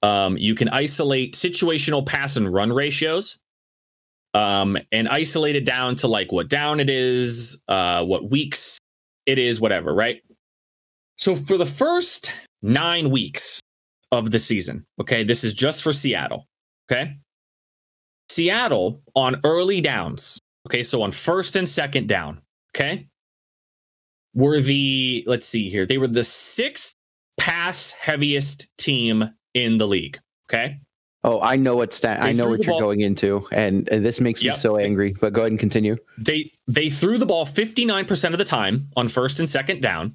[0.03, 3.39] Um, you can isolate situational pass and run ratios.
[4.35, 8.79] um, and isolate it down to like what down it is, uh, what weeks
[9.27, 10.23] it is, whatever, right?
[11.17, 13.61] So for the first nine weeks
[14.13, 16.47] of the season, okay, this is just for Seattle,
[16.91, 17.17] okay?
[18.31, 22.43] Seattle on early downs, okay, so on first and second down,
[22.77, 23.09] okay,
[24.35, 26.95] were the, let's see here, they were the sixth
[27.39, 30.19] pass heaviest team in the league,
[30.51, 30.79] okay?
[31.25, 32.21] Oh, I know what stat.
[32.21, 32.81] I know what you're ball.
[32.81, 34.55] going into, and, and this makes yep.
[34.55, 35.17] me so angry.
[35.19, 35.97] But go ahead and continue.
[36.17, 40.15] They they threw the ball 59 percent of the time on first and second down.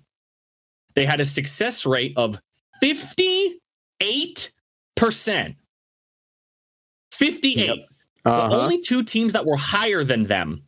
[0.96, 2.40] They had a success rate of
[2.80, 4.54] 58
[4.96, 5.56] percent.
[7.12, 7.68] 58.
[7.68, 7.78] Yep.
[8.26, 8.50] Uh-huh.
[8.50, 10.64] The only two teams that were higher than them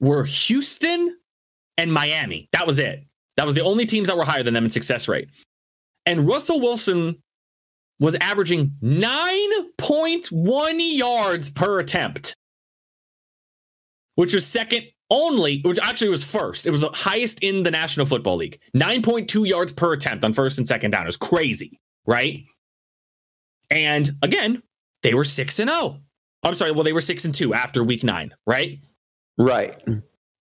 [0.00, 1.16] were Houston
[1.76, 2.48] and Miami.
[2.52, 3.04] That was it.
[3.36, 5.28] That was the only teams that were higher than them in success rate.
[6.06, 7.22] And Russell Wilson
[8.00, 12.34] was averaging 9.1 yards per attempt,
[14.14, 16.66] which was second only, which actually was first.
[16.66, 18.60] It was the highest in the National Football League.
[18.76, 21.02] 9.2 yards per attempt on first and second down.
[21.02, 22.44] It was crazy, right?
[23.70, 24.62] And again,
[25.02, 26.00] they were 6 and 0.
[26.42, 28.78] I'm sorry, well, they were 6 and 2 after week 9, right?
[29.36, 29.82] Right.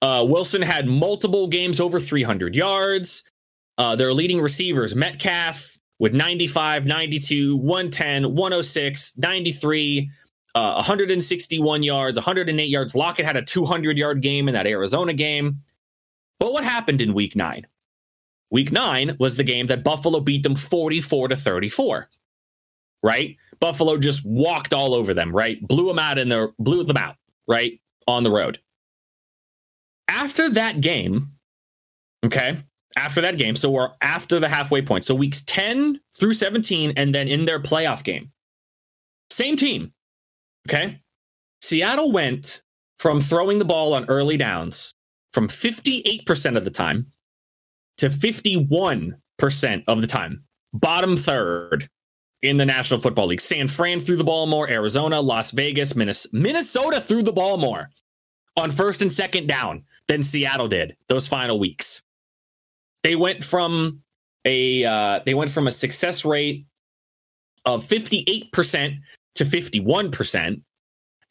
[0.02, 3.24] Uh, Wilson had multiple games over 300 yards.
[3.78, 10.10] Uh, their leading receivers, Metcalf, with 95, 92, 110, 106, 93,
[10.56, 12.96] uh, 161 yards, 108 yards.
[12.96, 15.62] Lockett had a 200 yard game in that Arizona game.
[16.40, 17.66] But what happened in week nine?
[18.50, 22.10] Week nine was the game that Buffalo beat them 44 to 34.
[23.08, 23.38] Right?
[23.62, 25.66] Buffalo just walked all over them, right?
[25.66, 27.16] Blew them out in their blew them out,
[27.48, 27.80] right?
[28.06, 28.60] On the road.
[30.10, 31.32] After that game,
[32.26, 32.58] okay,
[32.98, 33.56] after that game.
[33.56, 35.06] So we're after the halfway point.
[35.06, 38.30] So weeks 10 through 17, and then in their playoff game.
[39.32, 39.94] Same team.
[40.68, 41.02] Okay.
[41.62, 42.62] Seattle went
[43.00, 44.94] from throwing the ball on early downs
[45.32, 47.08] from 58% of the time
[48.00, 49.14] to 51%
[49.88, 50.44] of the time.
[50.74, 51.90] Bottom third
[52.42, 53.42] in the National Football League.
[53.42, 57.90] San Fran threw the ball more, Arizona, Las Vegas, Minnesota threw the ball more
[58.56, 62.04] on first and second down than Seattle did those final weeks
[63.04, 64.02] they went from
[64.46, 66.66] a uh, they went from a success rate
[67.66, 69.00] of 58%
[69.36, 70.62] to 51%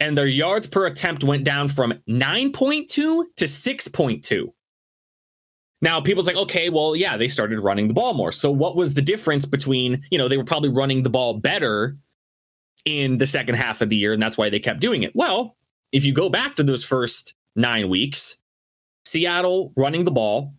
[0.00, 4.52] and their yards per attempt went down from 9.2 to 6.2
[5.82, 8.94] now people's like okay well yeah they started running the ball more so what was
[8.94, 11.96] the difference between you know they were probably running the ball better
[12.84, 15.56] in the second half of the year and that's why they kept doing it well
[15.92, 18.38] if you go back to those first nine weeks
[19.04, 20.54] seattle running the ball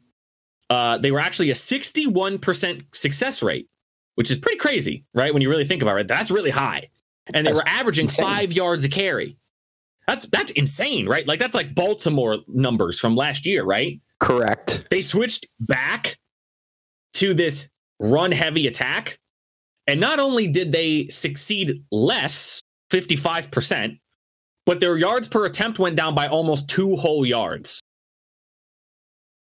[0.69, 3.69] uh, they were actually a 61% success rate,
[4.15, 5.33] which is pretty crazy, right?
[5.33, 6.89] When you really think about it, that's really high.
[7.33, 8.25] And they that's were averaging insane.
[8.25, 9.37] five yards a carry.
[10.07, 11.27] That's that's insane, right?
[11.27, 13.99] Like that's like Baltimore numbers from last year, right?
[14.19, 14.87] Correct.
[14.89, 16.17] They switched back
[17.15, 19.19] to this run heavy attack.
[19.87, 23.99] And not only did they succeed less, 55%,
[24.65, 27.79] but their yards per attempt went down by almost two whole yards.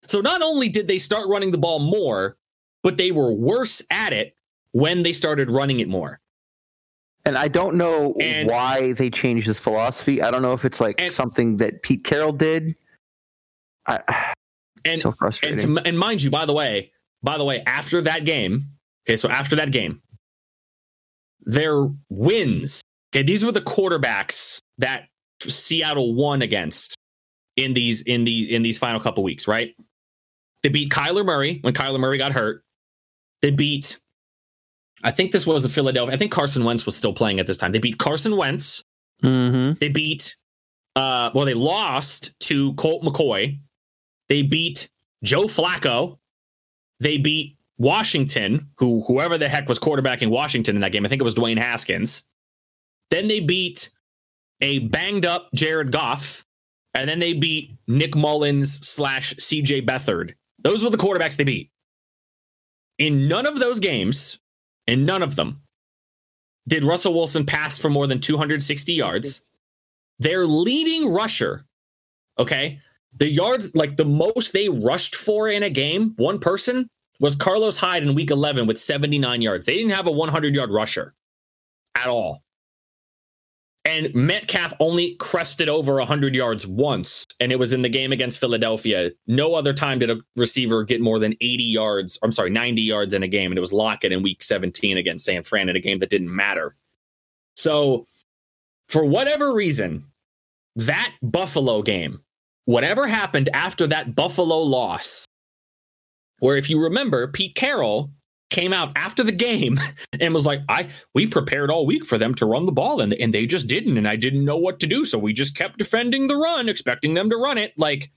[0.07, 2.37] So not only did they start running the ball more,
[2.83, 4.37] but they were worse at it
[4.73, 6.21] when they started running it more.
[7.25, 10.23] And I don't know and, why they changed this philosophy.
[10.23, 12.77] I don't know if it's like and, something that Pete Carroll did.
[13.87, 14.35] I,
[14.87, 15.61] and so frustrating.
[15.61, 18.65] And, to, and mind you, by the way, by the way, after that game,
[19.07, 20.03] okay, so after that game,
[21.41, 22.83] their wins.
[23.15, 25.07] Okay, these were the quarterbacks that
[25.41, 26.97] Seattle won against
[27.57, 29.75] in these in the in these final couple weeks, right?
[30.63, 32.65] They beat Kyler Murray when Kyler Murray got hurt.
[33.43, 34.01] They beat,
[35.05, 36.15] I think this was a Philadelphia.
[36.15, 37.71] I think Carson Wentz was still playing at this time.
[37.71, 38.83] They beat Carson Wentz.
[39.23, 39.75] Mm-hmm.
[39.79, 40.37] They beat,
[40.97, 43.61] uh, well, they lost to Colt McCoy.
[44.29, 44.89] They beat
[45.23, 46.19] Joe Flacco.
[47.01, 51.05] They beat Washington, who whoever the heck was quarterbacking Washington in that game.
[51.05, 52.23] I think it was Dwayne Haskins.
[53.11, 53.91] Then they beat
[54.61, 56.47] a banged up Jared Goff,
[56.95, 60.35] and then they beat Nick Mullens slash CJ Beathard
[60.67, 61.71] those were the quarterbacks they beat.
[62.99, 64.41] In none of those games,
[64.89, 65.63] in none of them,
[66.67, 69.43] did Russell Wilson pass for more than 260 yards.
[70.19, 71.67] Their leading rusher,
[72.39, 72.81] okay,
[73.19, 77.79] the yards, like the most they rushed for in a game, one person was Carlos
[77.79, 79.67] Hyde in week 11 with 79 yards.
[79.67, 81.15] They didn't have a 100 yard rusher
[81.97, 82.43] at all.
[83.87, 88.41] And Metcalf only crested over 100 yards once, and it was in the game against
[88.41, 89.13] Philadelphia.
[89.29, 93.15] No other time did a receiver get more than 80 yards, I'm sorry, 90 yards
[93.15, 95.81] in a game, and it was Lockett in week 17 against San Fran in a
[95.81, 96.75] game that didn't matter.
[97.55, 98.09] So,
[98.89, 100.07] for whatever reason,
[100.75, 102.23] that Buffalo game,
[102.67, 105.27] whatever happened after that Buffalo loss,
[106.41, 108.11] where if you remember, Pete Carroll
[108.51, 109.81] came out after the game
[110.21, 113.15] and was like, I we prepared all week for them to run the ball and,
[113.15, 115.05] and they just didn't, and I didn't know what to do.
[115.07, 117.73] So we just kept defending the run, expecting them to run it.
[117.79, 118.11] Like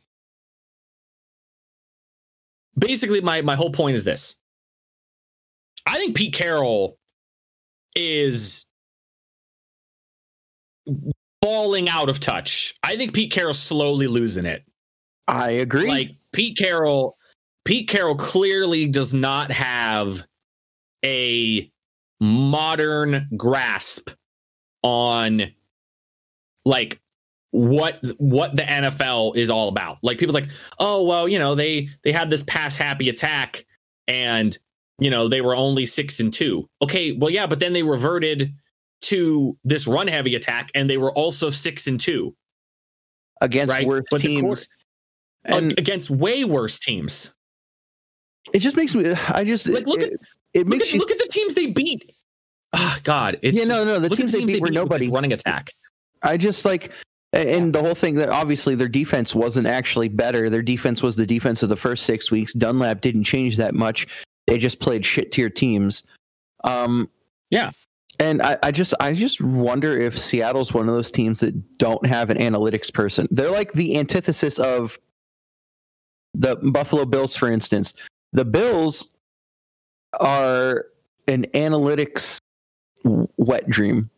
[2.78, 4.36] basically my my whole point is this.
[5.86, 6.98] I think Pete Carroll
[7.96, 8.66] is
[11.50, 12.76] falling out of touch.
[12.84, 14.64] I think Pete Carroll's slowly losing it.
[15.28, 15.88] I agree.
[15.88, 17.18] Like Pete Carroll,
[17.66, 20.24] Pete Carroll clearly does not have
[21.04, 21.72] a
[22.20, 24.12] modern grasp
[24.84, 25.52] on
[26.66, 27.02] like
[27.50, 29.98] what what the NFL is all about.
[30.04, 33.66] Like people like, "Oh, well, you know, they they had this pass happy attack
[34.08, 34.56] and
[35.00, 38.54] you know, they were only 6 and 2." Okay, well yeah, but then they reverted
[39.10, 42.36] to this run heavy attack and they were also 6 and 2
[43.42, 43.86] against right?
[43.88, 44.42] worse But teams.
[44.42, 44.62] quarter-
[45.46, 47.34] and against way worse teams.
[48.54, 49.12] it just makes me.
[49.30, 50.14] I just Like, look it,
[50.54, 51.00] it Look makes at, you.
[51.00, 52.12] look at the teams they beat.
[52.74, 53.40] Ah, God.
[53.42, 55.10] It's Yeah, no, no, the look at teams they beat were with nobody.
[55.10, 55.72] running attack.
[56.22, 56.92] I just like,
[57.34, 60.50] and the whole thing that obviously their defense wasn't actually better.
[60.50, 62.54] Their defense was the defense of the first six weeks.
[62.54, 64.08] Dunlap didn't change that much.
[64.48, 66.04] They just played shit tier teams.
[66.64, 67.10] Um,
[67.50, 67.72] Yeah.
[68.20, 72.06] And I, I just I just wonder if Seattle's one of those teams that don't
[72.06, 73.28] have an analytics person.
[73.32, 75.00] They're like the antithesis of
[76.34, 77.94] the Buffalo Bills, for instance.
[78.34, 79.10] The Bills
[80.20, 80.86] are
[81.28, 82.40] an analytics
[83.38, 84.10] wet dream.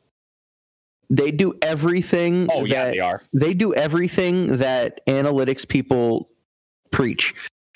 [1.10, 3.22] They do everything Oh, yeah, that they are.
[3.34, 6.30] they do everything that analytics people
[6.90, 7.34] preach.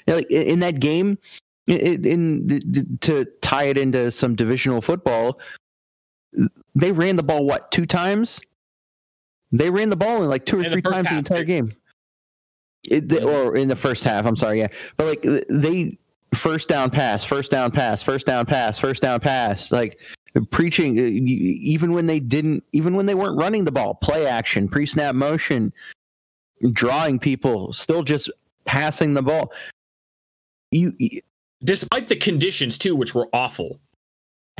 [0.07, 1.17] Like in that game,
[1.67, 5.39] in, in to tie it into some divisional football,
[6.75, 8.39] they ran the ball what two times?
[9.51, 11.37] They ran the ball in like two or In the three first times the entire
[11.39, 11.73] they- game.
[12.87, 14.67] It, they- or in the first half, I'm sorry, yeah,
[14.97, 15.97] but like they
[16.35, 19.99] first down pass, first down pass, first down pass, first down pass, like
[20.51, 24.67] preaching uh, even when they didn't even when they weren't running the ball play action
[24.67, 25.71] pre-snap motion
[26.73, 28.29] drawing people still just
[28.65, 29.51] passing the ball
[30.71, 31.21] you you-
[31.63, 33.79] Despite the conditions, too, which were awful.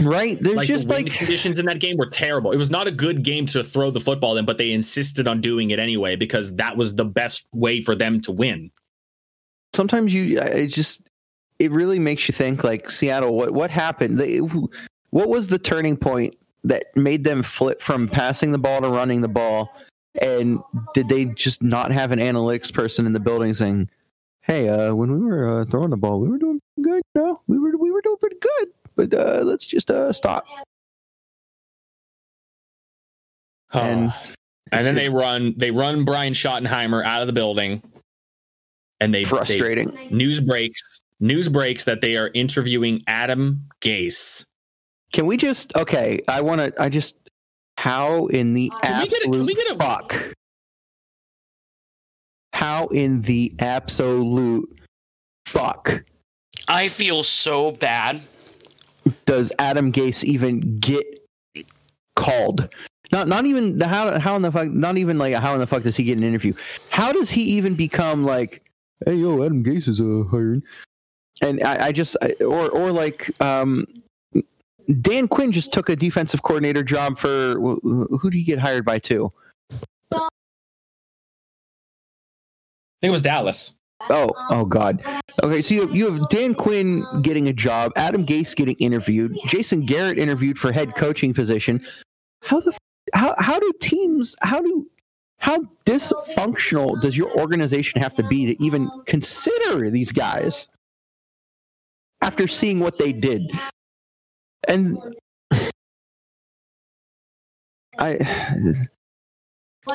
[0.01, 0.37] Right?
[0.41, 2.51] There's like just the like conditions in that game were terrible.
[2.51, 5.41] It was not a good game to throw the football in, but they insisted on
[5.41, 8.71] doing it anyway because that was the best way for them to win.
[9.73, 11.09] sometimes you it just
[11.59, 14.17] it really makes you think like seattle what what happened?
[14.17, 14.37] They,
[15.11, 19.21] what was the turning point that made them flip from passing the ball to running
[19.21, 19.69] the ball?
[20.21, 20.59] And
[20.93, 23.89] did they just not have an analytics person in the building saying
[24.41, 27.57] hey uh when we were uh, throwing the ball we were doing good no we
[27.59, 30.45] were we were doing pretty good but uh let's just uh stop.
[33.73, 34.13] And-
[34.71, 37.83] and then they run they run Brian Schottenheimer out of the building,
[38.99, 39.95] and they they- frustrating.
[40.09, 44.43] news breaks news breaks that they are interviewing Adam Gase.
[45.13, 47.15] can we just okay i want to i just
[47.77, 50.33] how in the Can we get a- absolute can we get a- fuck?
[52.53, 54.67] How in the absolute
[55.45, 56.03] fuck?
[56.69, 58.21] I feel so bad.
[59.25, 61.05] Does Adam Gase even get
[62.15, 62.69] called?
[63.11, 65.67] Not not even the how how in the fuck not even like how in the
[65.67, 66.53] fuck does he get an interview?
[66.89, 68.63] How does he even become like
[69.05, 70.63] hey yo Adam Gase is uh, hiring?
[71.41, 73.85] And I, I just I, or or like um
[75.01, 78.99] Dan Quinn just took a defensive coordinator job for who did he get hired by
[78.99, 79.31] too?
[79.71, 80.17] I
[83.01, 83.75] think it was Dallas.
[84.09, 85.03] Oh, oh God.
[85.43, 89.37] Okay, so you have, you have Dan Quinn getting a job, Adam Gase getting interviewed,
[89.47, 91.85] Jason Garrett interviewed for head coaching position.
[92.41, 92.77] How the
[93.13, 94.87] how how do teams how do
[95.37, 100.67] how dysfunctional does your organization have to be to even consider these guys
[102.21, 103.49] after seeing what they did?
[104.67, 104.97] And
[107.97, 108.09] I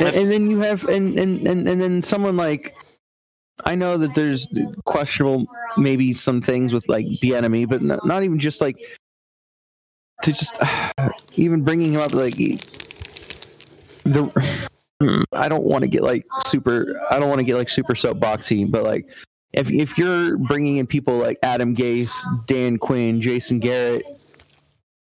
[0.00, 2.74] and, and then you have and, and and and then someone like
[3.64, 4.48] I know that there's
[4.84, 5.46] questionable
[5.76, 8.78] maybe some things with like the enemy, but not, not even just like
[10.22, 10.56] to just
[11.36, 12.36] even bringing him up like
[14.04, 14.68] the
[15.00, 17.94] hmm, I don't want to get like super I don't want to get like super
[17.94, 19.10] soapboxy, but like
[19.52, 22.14] if if you're bringing in people like Adam Gase,
[22.46, 24.04] Dan Quinn, Jason Garrett,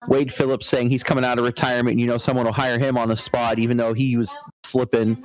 [0.09, 3.09] Wade Phillips saying he's coming out of retirement, you know someone will hire him on
[3.09, 5.22] the spot, even though he was slipping.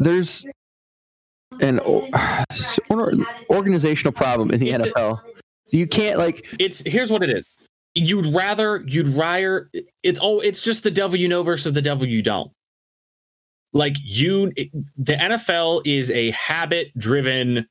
[0.00, 0.44] There's
[1.60, 1.78] an
[2.90, 3.12] or-
[3.50, 5.20] organizational problem in the It's a- NFL.
[5.70, 7.48] You can't like It's here's what it is.
[7.94, 9.70] you'd rather you'd rather
[10.02, 12.50] it's all it's just the devil you know versus the devil you don't.
[13.72, 14.50] Like you,
[14.98, 17.68] the NFL is a habit driven,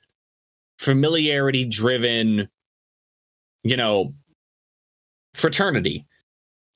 [0.78, 2.48] familiarity driven,
[3.64, 4.14] you know,
[5.34, 6.06] fraternity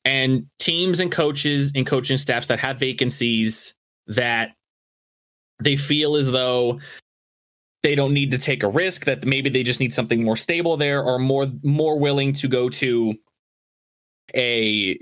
[0.04, 3.76] and teams and coaches and coaching staffs that have vacancies
[4.08, 4.56] that
[5.64, 6.80] they feel as though
[7.82, 10.78] they don't need to take a risk that maybe they just need something more stable
[10.78, 13.14] there or more more willing to go to
[14.36, 14.98] a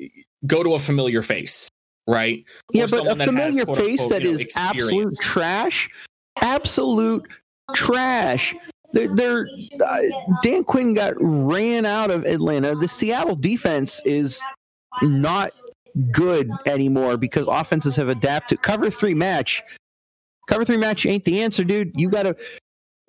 [0.47, 1.69] go to a familiar face
[2.07, 2.43] right
[2.73, 5.89] yeah or but a familiar has, face that is absolute trash
[6.41, 7.25] absolute
[7.73, 8.55] trash
[8.93, 9.47] they're, they're
[9.85, 9.97] uh,
[10.43, 12.75] Dan Quinn got ran out of Atlanta.
[12.75, 14.41] The Seattle defense is
[15.01, 15.51] not
[16.11, 18.61] good anymore because offenses have adapted.
[18.61, 19.63] Cover three match,
[20.47, 21.91] cover three match ain't the answer, dude.
[21.95, 22.35] You got to,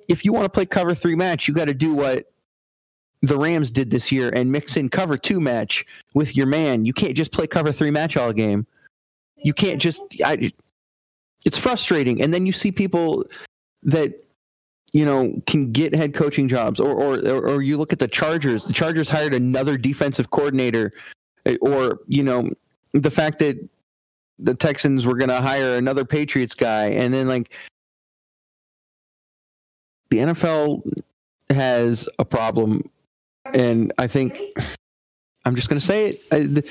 [0.08, 2.32] if you want to play cover three match, you got to do what
[3.22, 6.84] the Rams did this year and mix in cover two match with your man.
[6.84, 8.66] You can't just play cover three match all game.
[9.36, 10.02] You can't just.
[10.24, 10.52] I,
[11.44, 13.24] it's frustrating, and then you see people
[13.82, 14.12] that
[14.92, 17.18] you know can get head coaching jobs, or or
[17.48, 18.64] or you look at the Chargers.
[18.64, 20.92] The Chargers hired another defensive coordinator
[21.46, 22.50] eh, or you know
[22.92, 23.56] the fact that
[24.42, 27.52] the Texans were going to hire another Patriots guy, and then like
[30.10, 31.02] the NFL
[31.50, 32.88] has a problem,
[33.46, 34.40] and I think
[35.44, 36.20] I'm just going to say it.
[36.30, 36.62] I,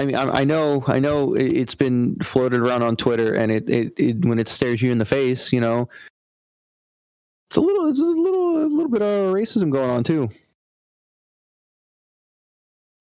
[0.00, 3.68] I mean, I, I, know, I know, it's been floated around on Twitter, and it,
[3.70, 5.88] it, it, when it stares you in the face, you know,
[7.48, 10.28] it's a little, it's a little, a little bit of racism going on too.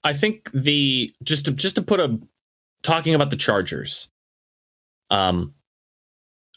[0.04, 2.20] I think the just to just to put a
[2.86, 4.10] talking about the Chargers.
[5.10, 5.54] Um,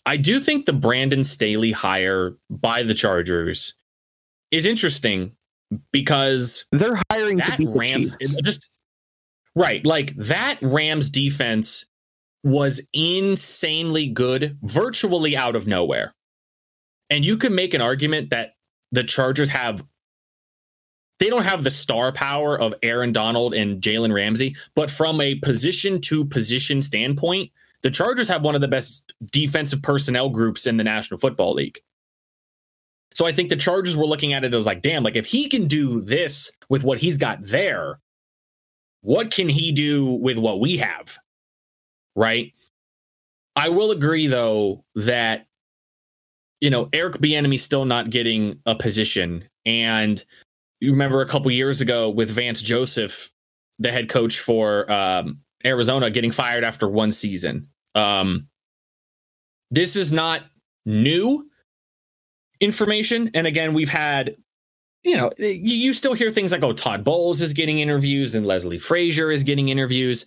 [0.06, 3.74] I do think the Brandon Staley hire by the Chargers
[4.50, 5.32] is interesting
[5.92, 8.68] because they're hiring that Rams just
[9.54, 11.84] right like that Rams defense
[12.42, 16.14] was insanely good virtually out of nowhere.
[17.10, 18.52] And you can make an argument that
[18.92, 19.84] the Chargers have
[21.18, 25.36] they don't have the star power of Aaron Donald and Jalen Ramsey, but from a
[25.36, 27.50] position to position standpoint,
[27.82, 31.80] the Chargers have one of the best defensive personnel groups in the National Football League.
[33.14, 35.48] So I think the Chargers were looking at it as like, damn, like if he
[35.48, 37.98] can do this with what he's got there,
[39.00, 41.18] what can he do with what we have?
[42.14, 42.52] Right?
[43.56, 45.46] I will agree though that
[46.60, 50.24] you know, Eric Bieniemy still not getting a position and
[50.80, 53.30] you remember a couple years ago with Vance Joseph,
[53.78, 57.68] the head coach for um, Arizona, getting fired after one season.
[57.94, 58.48] Um,
[59.70, 60.42] this is not
[60.86, 61.48] new
[62.60, 63.30] information.
[63.34, 64.36] And again, we've had,
[65.02, 68.46] you know, you, you still hear things like, oh, Todd Bowles is getting interviews and
[68.46, 70.26] Leslie Frazier is getting interviews.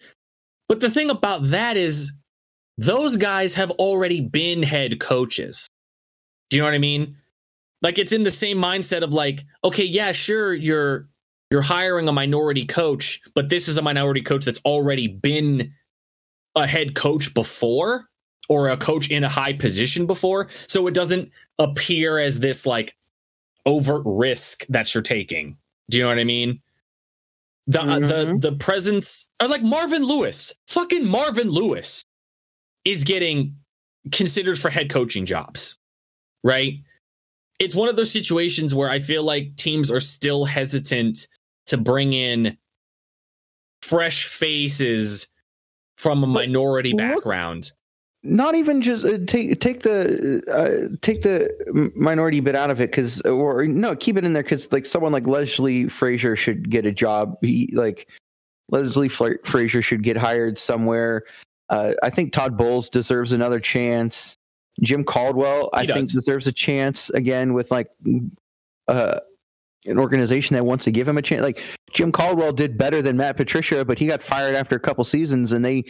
[0.68, 2.12] But the thing about that is,
[2.78, 5.68] those guys have already been head coaches.
[6.50, 7.18] Do you know what I mean?
[7.82, 11.08] Like it's in the same mindset of like, okay, yeah, sure, you're
[11.50, 15.74] you're hiring a minority coach, but this is a minority coach that's already been
[16.56, 18.06] a head coach before
[18.50, 20.48] or a coach in a high position before.
[20.68, 21.30] So it doesn't
[21.60, 22.96] appear as this like
[23.66, 25.58] overt risk that you're taking.
[25.90, 26.62] Do you know what I mean?
[27.68, 28.06] The mm-hmm.
[28.06, 32.04] the the presence or like Marvin Lewis, fucking Marvin Lewis
[32.86, 33.56] is getting
[34.12, 35.78] considered for head coaching jobs,
[36.44, 36.76] right?
[37.62, 41.28] It's one of those situations where I feel like teams are still hesitant
[41.68, 42.58] to bring in
[43.84, 45.28] fresh faces
[45.96, 47.72] from a minority background.
[48.24, 52.90] Not even just uh, take take the uh, take the minority bit out of it
[52.90, 56.88] because or no keep it in there because like someone like Leslie Frazier should get
[56.88, 57.36] a job.
[57.42, 58.08] He like
[58.70, 61.24] Leslie Frazier should get hired somewhere.
[61.70, 64.38] Uh, I think Todd Bowles deserves another chance.
[64.82, 65.96] Jim Caldwell, he I does.
[65.96, 67.90] think deserves a chance again with like
[68.88, 69.20] uh,
[69.86, 71.42] an organization that wants to give him a chance.
[71.42, 71.62] Like
[71.92, 75.52] Jim Caldwell did better than Matt Patricia, but he got fired after a couple seasons,
[75.52, 75.86] and they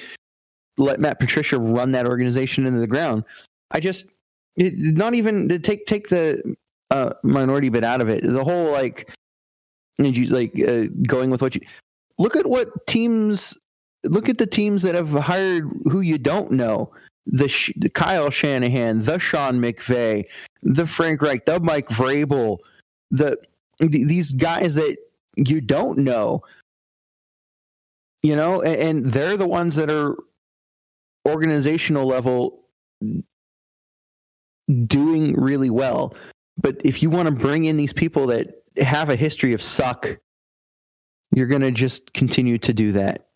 [0.78, 3.24] let Matt Patricia run that organization into the ground.
[3.72, 4.08] I just
[4.56, 6.56] it, not even to take take the
[6.90, 8.24] uh, minority bit out of it.
[8.24, 9.14] The whole like,
[9.98, 11.62] you like uh, going with what you
[12.18, 13.58] look at what teams
[14.04, 16.92] look at the teams that have hired who you don't know
[17.26, 20.26] the, the Kyle Shanahan, the Sean McVay,
[20.64, 22.60] the Frank Reich, the Mike Vrabel,
[23.10, 23.38] the,
[23.80, 24.98] the these guys that
[25.36, 26.44] you don't know,
[28.24, 30.18] you know, and, and they're the ones that are
[31.28, 32.64] organizational level
[34.86, 36.16] doing really well.
[36.58, 40.18] But if you want to bring in these people that have a history of suck,
[41.36, 43.28] you're going to just continue to do that.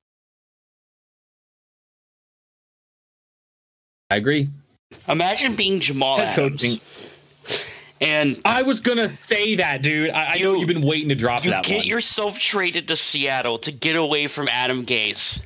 [4.16, 4.48] I agree.
[5.10, 6.62] Imagine being Jamal Head Adams.
[6.62, 6.80] coaching.
[8.00, 10.10] And I was gonna say that, dude.
[10.12, 11.46] I, I know You- you've been waiting to drop that.
[11.46, 11.86] you that get one.
[11.88, 15.42] yourself traded to Seattle to get away from Adam Gase.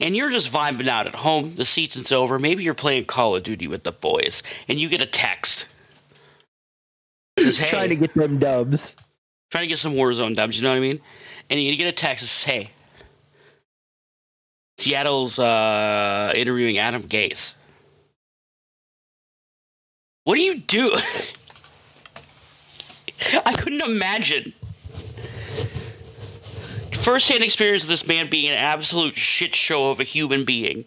[0.00, 1.54] And you're just vibing out at home.
[1.54, 2.38] The season's over.
[2.40, 5.66] Maybe you're playing Call of Duty with the boys, and you get a text.
[7.38, 8.96] Says, hey, Trying to get them dubs.
[9.52, 10.56] trying to get some Warzone dubs.
[10.56, 11.00] You know what I mean?
[11.48, 12.70] And you get a text that says, "Hey,
[14.78, 17.54] Seattle's uh, interviewing Adam Gase."
[20.24, 20.96] What do you do?
[23.44, 24.52] I couldn't imagine.
[27.02, 30.84] First-hand experience of this man being an absolute shit show of a human being.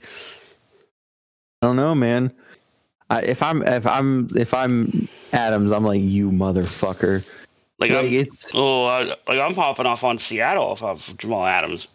[1.62, 2.32] I don't know, man.
[3.10, 7.26] I, if I'm if I'm if I'm Adams, I'm like you motherfucker.
[7.80, 11.88] Like, Like I'm, oh, I, like I'm popping off on Seattle if I'm Jamal Adams.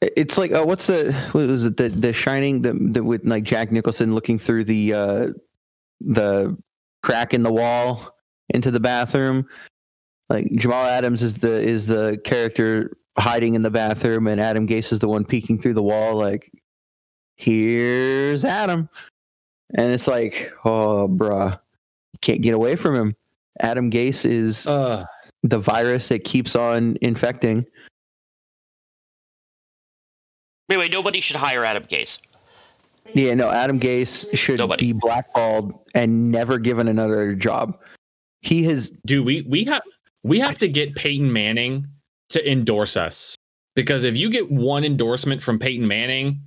[0.00, 3.44] it's like uh, what's the what was it the the Shining the, the with like
[3.44, 5.26] Jack Nicholson looking through the uh
[6.00, 6.56] the
[7.02, 8.16] crack in the wall
[8.50, 9.46] into the bathroom.
[10.28, 14.92] Like Jamal Adams is the is the character hiding in the bathroom, and Adam Gase
[14.92, 16.14] is the one peeking through the wall.
[16.16, 16.50] Like,
[17.36, 18.88] here's Adam,
[19.74, 21.52] and it's like, oh, bruh,
[22.12, 23.16] you can't get away from him.
[23.60, 25.04] Adam Gase is uh,
[25.42, 27.66] the virus that keeps on infecting.
[30.68, 32.18] Anyway, nobody should hire Adam Gase.
[33.14, 34.92] Yeah, no, Adam Gase should Nobody.
[34.92, 37.78] be blackballed and never given another job.
[38.42, 39.82] He has Do we we have
[40.22, 41.86] we have to get Peyton Manning
[42.30, 43.34] to endorse us
[43.74, 46.40] because if you get one endorsement from Peyton Manning,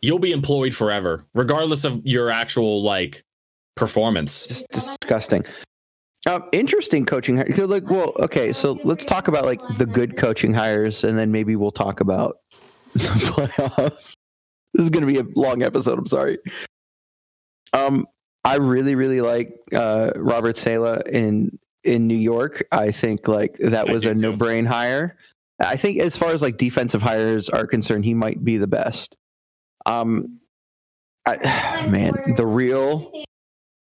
[0.00, 3.22] you'll be employed forever, regardless of your actual like
[3.76, 4.46] performance.
[4.46, 5.44] just disgusting.
[6.26, 7.38] Um, interesting coaching.
[7.38, 11.16] hi- 'cause, Like, well, okay, so let's talk about like the good coaching hires, and
[11.18, 12.38] then maybe we'll talk about
[12.94, 14.14] the playoffs.
[14.74, 15.98] This is going to be a long episode.
[15.98, 16.38] I'm sorry.
[17.72, 18.06] Um,
[18.44, 22.62] I really, really like uh, Robert Saleh in in New York.
[22.72, 25.16] I think like that was a no brain hire.
[25.60, 29.16] I think as far as like defensive hires are concerned, he might be the best.
[29.86, 30.40] Um,
[31.26, 33.10] I, man, the real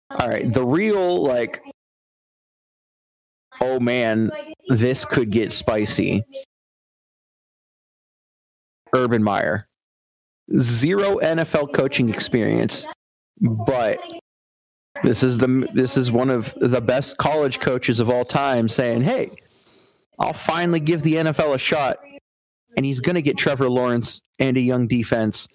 [0.10, 1.62] all right, the real like
[3.62, 4.32] oh man,
[4.68, 6.24] this could get spicy.
[8.94, 9.68] Urban Meyer.
[10.56, 12.86] Zero NFL coaching experience,
[13.41, 14.00] but
[15.04, 19.02] this is the this is one of the best college coaches of all time saying,
[19.02, 19.32] "Hey,
[20.20, 21.98] I'll finally give the NFL a shot."
[22.76, 25.48] And he's going to get Trevor Lawrence and a young defense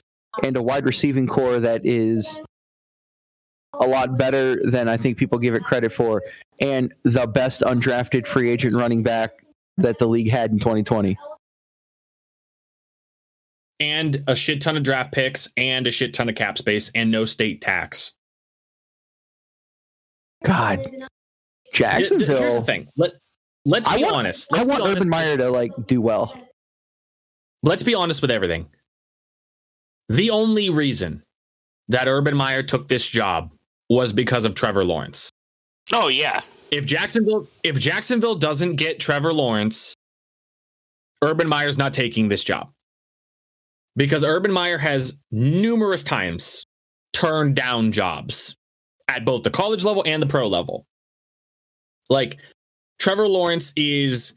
[0.43, 2.41] and a wide receiving core that is
[3.75, 6.23] a lot better than I think people give it credit for,
[6.61, 9.31] and the best undrafted free agent running back
[9.79, 11.17] that the league had in 2020.
[13.83, 17.11] And a shit ton of draft picks and a shit ton of cap space and
[17.11, 18.13] no state tax.
[20.45, 21.01] God, Th- th-
[21.73, 22.63] Here's the Jacksonville.
[22.63, 22.89] thing.
[22.97, 23.13] Let
[23.65, 24.53] let's I be want- honest.
[24.53, 24.97] I Let's be want honest.
[24.99, 26.39] Urban Meyer to like do well.
[27.65, 28.67] let's be honest with everything.
[30.09, 31.23] The only reason
[31.89, 33.53] that Urban Meyer took this job
[33.89, 35.29] was because of Trevor Lawrence.
[35.93, 39.95] Oh yeah, If Jacksonville if Jacksonville doesn't get Trevor Lawrence,
[41.23, 42.71] Urban Meyer's not taking this job.
[43.97, 46.65] Because Urban Meyer has numerous times
[47.13, 48.57] turned down jobs
[49.09, 50.87] at both the college level and the pro level.
[52.09, 52.39] Like
[52.99, 54.35] Trevor Lawrence is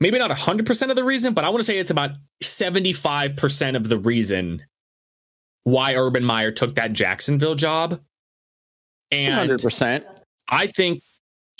[0.00, 2.10] maybe not 100% of the reason, but I want to say it's about
[2.42, 4.62] 75% of the reason
[5.64, 8.00] why Urban Meyer took that Jacksonville job.
[9.10, 10.04] And 100%.
[10.48, 11.02] I think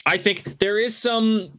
[0.07, 1.51] I think there is some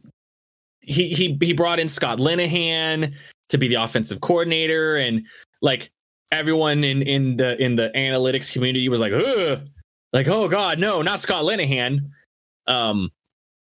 [0.82, 3.14] he he he brought in Scott Linehan
[3.48, 5.26] to be the offensive coordinator and
[5.62, 5.90] like
[6.32, 9.60] everyone in in the in the analytics community was like Ugh!
[10.12, 12.10] like oh god no not Scott Linehan
[12.66, 13.10] um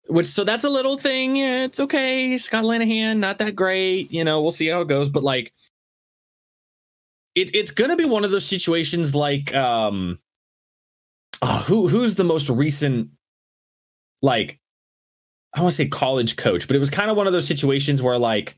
[0.09, 1.35] which so that's a little thing.
[1.35, 2.37] Yeah, it's okay.
[2.37, 4.11] Scott Linehan not that great.
[4.11, 5.09] You know we'll see how it goes.
[5.09, 5.53] But like
[7.35, 10.19] it, it's gonna be one of those situations like um
[11.41, 13.09] oh, who who's the most recent
[14.21, 14.59] like
[15.53, 18.01] I want to say college coach, but it was kind of one of those situations
[18.03, 18.55] where like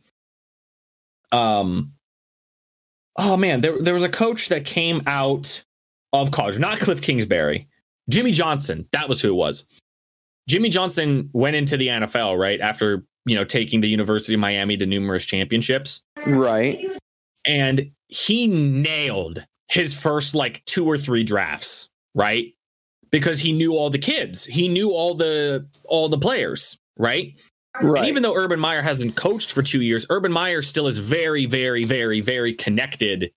[1.31, 1.93] um
[3.17, 5.63] oh man, there there was a coach that came out
[6.13, 7.67] of college, not Cliff Kingsbury.
[8.09, 9.67] Jimmy Johnson, that was who it was.
[10.49, 14.75] Jimmy Johnson went into the NFL right after, you know, taking the University of Miami
[14.75, 16.85] to numerous championships Right.
[17.45, 22.53] and he nailed his first like two or three drafts, right?
[23.11, 27.33] Because he knew all the kids, he knew all the all the players, right?
[27.81, 27.99] Right.
[27.99, 31.45] And even though Urban Meyer hasn't coached for two years, Urban Meyer still is very,
[31.45, 33.31] very, very, very connected.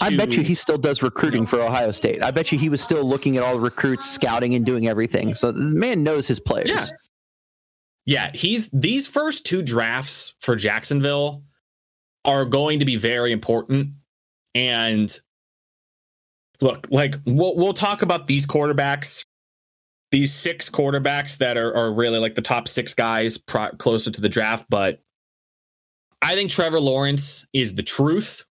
[0.00, 2.22] I bet you he still does recruiting for Ohio State.
[2.22, 5.34] I bet you he was still looking at all the recruits, scouting, and doing everything.
[5.34, 6.70] So the man knows his players.
[6.70, 6.86] Yeah.
[8.04, 11.44] Yeah, he's these first two drafts for Jacksonville
[12.24, 13.90] are going to be very important.
[14.54, 15.16] And
[16.60, 19.24] look, like we'll we'll talk about these quarterbacks,
[20.12, 24.20] these six quarterbacks that are are really like the top six guys pro- closer to
[24.20, 24.66] the draft.
[24.70, 25.00] But
[26.20, 28.44] I think Trevor Lawrence is the truth.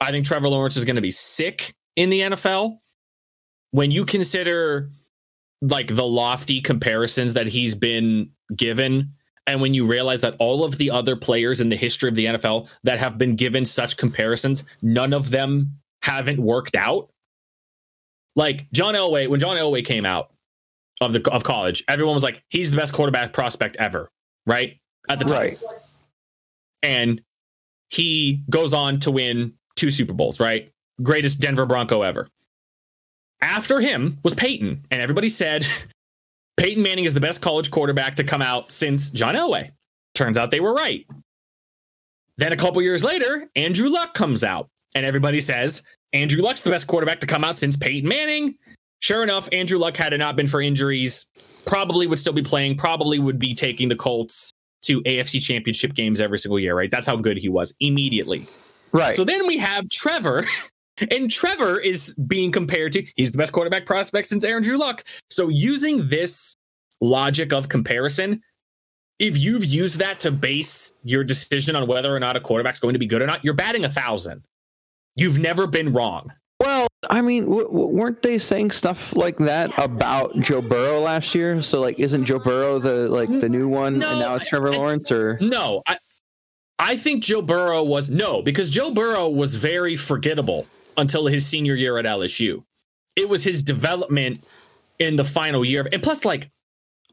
[0.00, 2.78] I think Trevor Lawrence is going to be sick in the NFL.
[3.72, 4.90] When you consider
[5.62, 9.12] like the lofty comparisons that he's been given
[9.46, 12.26] and when you realize that all of the other players in the history of the
[12.26, 17.10] NFL that have been given such comparisons none of them haven't worked out
[18.34, 20.31] like John Elway when John Elway came out
[21.02, 24.10] of the of college everyone was like he's the best quarterback prospect ever
[24.46, 24.78] right
[25.08, 25.58] at the time Right.
[26.82, 27.20] and
[27.90, 30.72] he goes on to win two Super Bowls, right?
[31.02, 32.26] Greatest Denver Bronco ever.
[33.42, 35.66] After him was Peyton, and everybody said
[36.56, 39.72] Peyton Manning is the best college quarterback to come out since John Elway.
[40.14, 41.06] Turns out they were right.
[42.38, 45.82] Then a couple years later, Andrew Luck comes out, and everybody says
[46.12, 48.54] Andrew Luck's the best quarterback to come out since Peyton Manning.
[49.02, 51.28] Sure enough, Andrew Luck had it not been for injuries,
[51.64, 56.20] probably would still be playing, probably would be taking the Colts to AFC championship games
[56.20, 56.90] every single year, right?
[56.90, 58.46] That's how good he was immediately.
[58.92, 59.16] Right.
[59.16, 60.46] So then we have Trevor,
[61.10, 65.02] and Trevor is being compared to he's the best quarterback prospect since Aaron Drew Luck.
[65.30, 66.54] So using this
[67.00, 68.40] logic of comparison,
[69.18, 72.92] if you've used that to base your decision on whether or not a quarterback's going
[72.92, 74.44] to be good or not, you're batting a thousand.
[75.16, 76.32] You've never been wrong.
[76.60, 81.34] Well, I mean, w- w- weren't they saying stuff like that about Joe Burrow last
[81.34, 81.60] year?
[81.62, 84.72] So, like, isn't Joe Burrow the like the new one, No, and now it's Trevor
[84.72, 85.10] I- Lawrence?
[85.10, 85.98] Or No, I
[86.78, 91.74] I think Joe Burrow was no, because Joe Burrow was very forgettable until his senior
[91.74, 92.64] year at LSU.
[93.16, 94.42] It was his development
[94.98, 95.88] in the final year.
[95.92, 96.50] And plus, like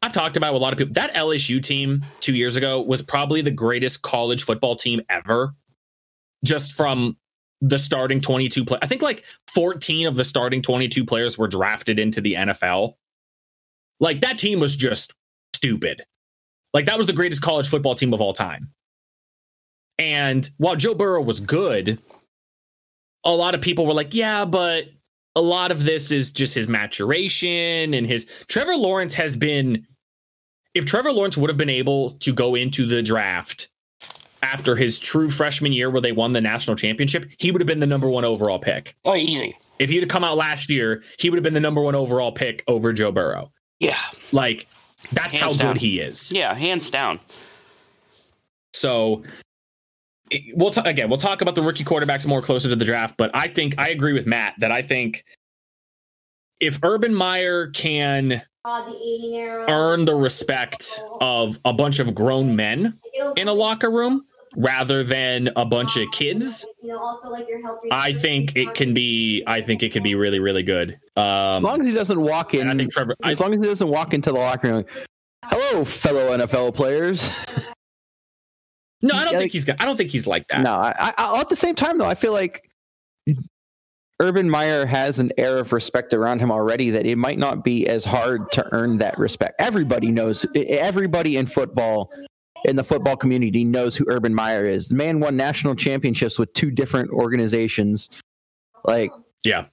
[0.02, 3.02] I've talked about with a lot of people, that LSU team two years ago was
[3.02, 5.54] probably the greatest college football team ever.
[6.46, 7.18] Just from
[7.62, 8.80] the starting 22 play.
[8.82, 12.95] I think like 14 of the starting 22 players were drafted into the NFL.
[13.99, 15.14] Like that team was just
[15.53, 16.03] stupid.
[16.74, 18.72] Like that was the greatest college football team of all time.
[19.97, 22.01] And while Joe Burrow was good,
[23.26, 24.86] a lot of people were like, yeah, but
[25.36, 29.86] a lot of this is just his maturation and his Trevor Lawrence has been
[30.74, 33.70] if Trevor Lawrence would have been able to go into the draft
[34.44, 37.80] after his true freshman year where they won the national championship, he would have been
[37.80, 38.96] the number 1 overall pick.
[39.06, 39.58] Oh, easy.
[39.80, 42.32] If he'd have come out last year, he would have been the number 1 overall
[42.32, 43.52] pick over Joe Burrow.
[43.80, 43.98] Yeah.
[44.32, 44.68] Like
[45.14, 45.74] that's Hands how down.
[45.74, 46.32] good he is.
[46.32, 47.20] Yeah, hands down.
[48.74, 49.24] So
[50.54, 53.32] we'll ta- again we'll talk about the rookie quarterbacks more closer to the draft, but
[53.34, 55.24] I think I agree with Matt that I think
[56.60, 62.94] if Urban Meyer can earn the respect of a bunch of grown men
[63.38, 64.26] in a locker room
[64.56, 66.66] rather than a bunch of kids,
[67.91, 70.97] I think it can be I think it can be really really good.
[71.16, 73.60] as Um long as he doesn't walk in, I think Trevor I, as long as
[73.62, 74.86] he doesn't walk into the locker room,
[75.45, 77.30] hello, fellow NFL players.
[79.02, 80.62] no, I don't Yeah, think he's got I don't think he's like that.
[80.62, 82.70] No, I, I, at the same time though, I feel like
[84.22, 87.88] Urban Meyer has an air of respect around him already that it might not be
[87.88, 89.56] as hard to earn that respect.
[89.60, 90.45] Everybody knows.
[90.56, 92.12] Everybody in football,
[92.66, 94.89] in the football community, knows who Urban Meyer is.
[94.89, 98.10] The man won national championships with two different organizations.
[98.84, 99.12] Like,
[99.43, 99.66] Yeah.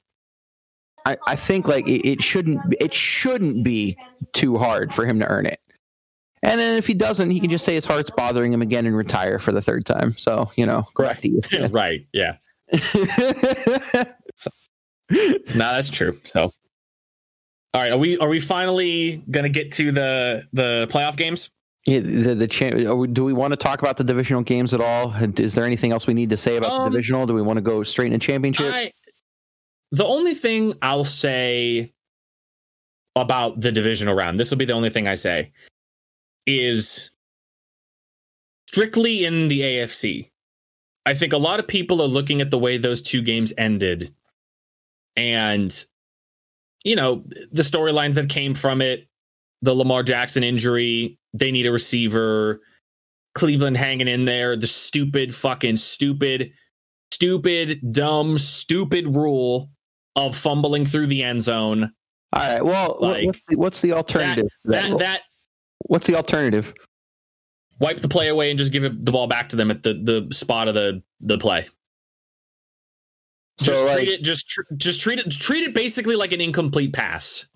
[1.05, 3.97] I, I think like it, it shouldn't it shouldn't be
[4.32, 5.61] too hard for him to earn it.
[6.43, 8.97] And then if he doesn't, he can just say his heart's bothering him again and
[8.97, 10.14] retire for the third time.
[10.18, 11.41] So you know, correct you.
[11.70, 12.05] right.
[12.12, 12.37] Yeah.
[15.09, 16.18] No, that's true.
[16.24, 16.51] So, all
[17.74, 21.51] right, are we are we finally gonna get to the the playoff games?
[21.87, 25.14] Yeah, the the cha- do we want to talk about the divisional games at all?
[25.39, 27.26] Is there anything else we need to say about Um, the divisional?
[27.26, 28.72] Do we want to go straight into championship?
[28.72, 28.93] I,
[29.93, 31.93] the only thing I'll say
[33.14, 35.53] about the divisional round, this will be the only thing I say,
[36.45, 37.12] is
[38.68, 40.30] strictly in the AFC.
[41.07, 44.12] I think a lot of people are looking at the way those two games ended
[45.14, 45.87] and,
[46.82, 47.22] you know,
[47.53, 49.07] the storylines that came from it,
[49.67, 52.61] the Lamar Jackson injury, they need a receiver,
[53.35, 56.53] Cleveland hanging in there, the stupid, fucking stupid,
[57.12, 59.69] stupid, dumb, stupid rule
[60.14, 61.93] of fumbling through the end zone.
[62.33, 62.64] all right.
[62.64, 64.47] Well, like, what's, the, what's the alternative?
[64.64, 65.23] That What- that
[65.81, 66.73] what's the alternative?
[67.81, 69.93] wipe the play away and just give it, the ball back to them at the
[69.95, 71.67] the spot of the the play.
[73.59, 76.41] So, Just like- treat it just tr- just treat it treat it basically like an
[76.41, 77.49] incomplete pass.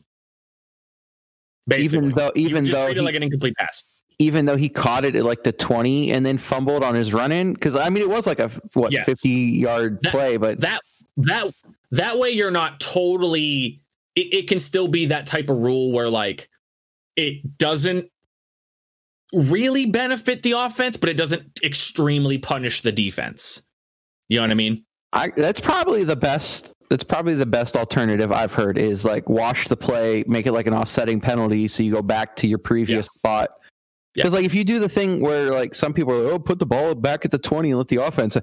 [1.71, 2.09] Basically.
[2.09, 3.85] even though even though treat it he, like an incomplete pass.
[4.19, 7.33] even though he caught it at like the 20 and then fumbled on his run
[7.33, 8.93] in because i mean it was like a what.
[8.93, 10.81] 50 yard That- play but that
[11.17, 11.47] that
[11.93, 13.81] that way you're not totally
[14.17, 16.49] it, it can still be that type of rule where like
[17.17, 18.11] it doesn't
[19.33, 23.65] really benefit the offense but it doesn't extremely punish the defense
[24.29, 28.33] you know what i mean I, that's probably the best that's probably the best alternative
[28.33, 31.93] i've heard is like wash the play make it like an offsetting penalty so you
[31.93, 33.51] go back to your previous spot.
[34.15, 34.25] Yeah.
[34.25, 36.67] because like if you do the thing where like some people are oh put the
[36.67, 38.37] ball back at the 20 and let the offense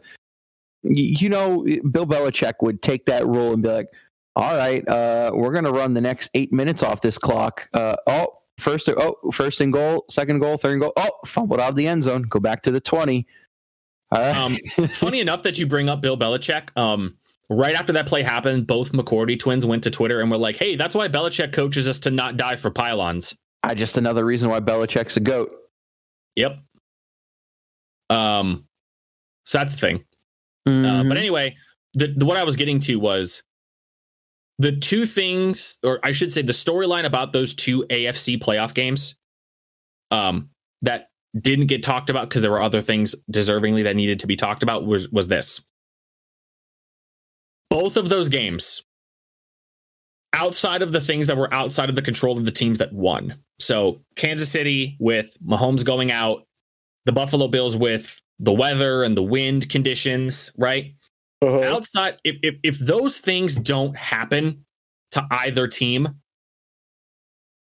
[0.84, 3.88] you, know bill belichick would take that rule and be like
[4.38, 8.40] all right uh we're gonna run the next eight minutes off this clock uh oh
[8.58, 11.86] first oh first and goal second goal third and goal oh fumbled out of the
[11.86, 13.28] end zone go back to the 20
[14.10, 14.38] all right.
[14.38, 14.58] Um
[14.92, 17.18] funny enough that you bring up bill belichick um
[17.50, 20.76] right after that play happened both McCourty twins went to twitter and were like hey
[20.76, 24.60] that's why belichick coaches us to not die for pylons I just another reason why
[24.60, 25.52] Belichick's a goat.
[26.36, 26.60] yep
[28.10, 28.66] um
[29.46, 30.04] so that's the thing
[30.66, 31.08] Uh, Mhm.
[31.10, 31.56] but anyway,
[31.94, 33.42] the, the what I was getting to was
[34.60, 39.16] the two things, or I should say, the storyline about those two AFC playoff games,
[40.12, 40.50] um,
[40.82, 44.36] that didn't get talked about because there were other things deservingly that needed to be
[44.36, 45.62] talked about was was this.
[47.70, 48.84] Both of those games,
[50.34, 53.36] outside of the things that were outside of the control of the teams that won.
[53.60, 56.46] So Kansas City with Mahomes going out,
[57.06, 60.94] the Buffalo Bills with the weather and the wind conditions, right?
[61.42, 61.76] Uh-huh.
[61.76, 64.66] Outside, if, if if those things don't happen
[65.12, 66.08] to either team,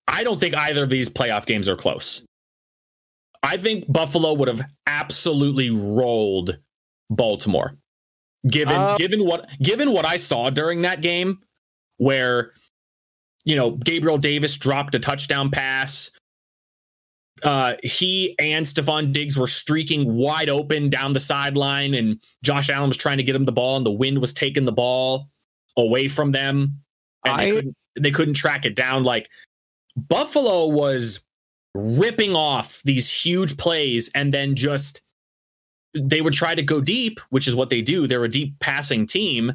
[0.07, 2.25] I don't think either of these playoff games are close.
[3.43, 6.57] I think Buffalo would have absolutely rolled
[7.09, 7.77] Baltimore.
[8.47, 11.39] Given Uh, given what given what I saw during that game
[11.97, 12.53] where
[13.43, 16.11] you know Gabriel Davis dropped a touchdown pass
[17.43, 22.89] uh, he and Stefon Diggs were streaking wide open down the sideline, and Josh Allen
[22.89, 25.29] was trying to get him the ball, and the wind was taking the ball
[25.75, 26.79] away from them,
[27.25, 29.03] and they, couldn't, they couldn't track it down.
[29.03, 29.29] Like
[29.95, 31.23] Buffalo was
[31.75, 35.01] ripping off these huge plays, and then just
[35.93, 38.07] they would try to go deep, which is what they do.
[38.07, 39.53] They're a deep passing team.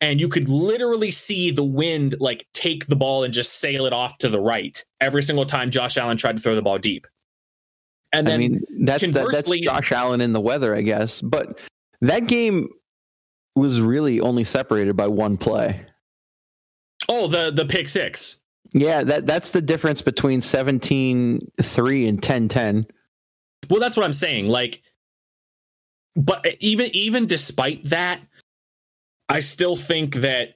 [0.00, 3.94] And you could literally see the wind like take the ball and just sail it
[3.94, 7.06] off to the right every single time Josh Allen tried to throw the ball deep.
[8.12, 11.20] And then I mean, that's that, that's conversely- Josh Allen in the weather, I guess.
[11.22, 11.58] But
[12.02, 12.68] that game
[13.54, 15.84] was really only separated by one play.
[17.08, 18.40] oh, the the pick six.
[18.72, 21.40] Yeah, that that's the difference between 17-3
[22.08, 22.84] and 10-10.
[23.70, 24.48] Well, that's what I'm saying.
[24.48, 24.82] Like,
[26.16, 28.20] but even even despite that,
[29.28, 30.54] I still think that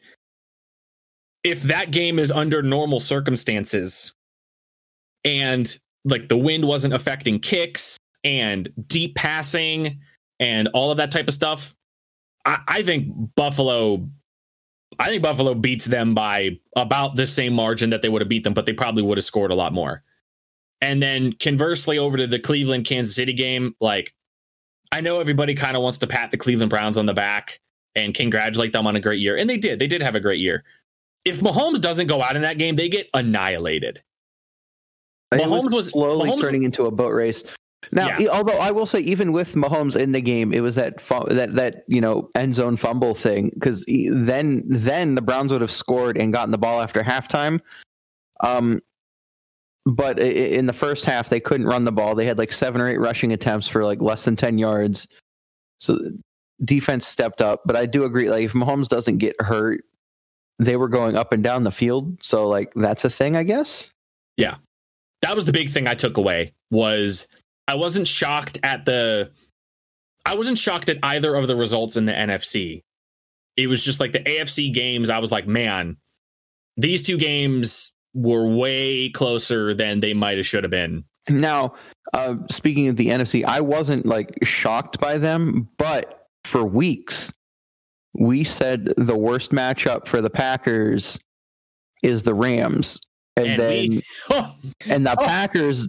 [1.45, 4.15] if that game is under normal circumstances
[5.25, 10.01] and like the wind wasn't affecting kicks and deep passing
[10.39, 11.75] and all of that type of stuff,
[12.45, 14.09] I, I think Buffalo.
[14.99, 18.43] I think Buffalo beats them by about the same margin that they would have beat
[18.43, 20.03] them, but they probably would have scored a lot more.
[20.81, 24.15] And then conversely, over to the Cleveland Kansas City game, like
[24.93, 27.61] I know everybody kind of wants to pat the Cleveland Browns on the back
[27.95, 29.37] and congratulate them on a great year.
[29.37, 29.79] And they did.
[29.79, 30.65] They did have a great year.
[31.25, 34.03] If Mahomes doesn't go out in that game, they get annihilated.
[35.33, 37.45] It Mahomes was- slowly Mahomes- turning into a boat race.
[37.93, 38.29] Now, Yeah.
[38.29, 41.55] although I will say, even with Mahomes in the game, it was that fu- that
[41.55, 46.19] that you know end zone fumble thing because then then the Browns would have scored
[46.19, 47.61] and gotten the ball after halftime.
[48.41, 48.81] Um,
[49.97, 52.15] but in the first half, they couldn't run the ball.
[52.15, 55.09] They had like seven or eight rushing attempts for like less than ten yards.
[55.79, 55.99] So
[56.65, 57.63] defense stepped up.
[57.65, 59.83] But I do agree, like if Mahomes doesn't get hurt,
[60.59, 62.23] they were going up and down the field.
[62.23, 63.91] So like that's a thing, I guess.
[64.37, 64.57] Yeah.
[65.23, 67.29] That was the big thing I took away was
[67.69, 69.31] I wasn't shocked at the
[70.27, 72.83] I wasn't shocked at either of the results in the NFC.
[73.57, 75.97] It was just like the AFC games, I was like, man,
[76.77, 81.05] these two games were way closer than they might have should have been.
[81.29, 81.75] Now,
[82.13, 87.33] uh, speaking of the NFC, I wasn't like shocked by them, but for weeks,
[88.15, 91.19] we said the worst matchup for the Packers
[92.03, 92.99] is the Rams,
[93.37, 94.55] and, And then we- Oh,
[94.89, 95.25] and the Oh.
[95.25, 95.87] Packers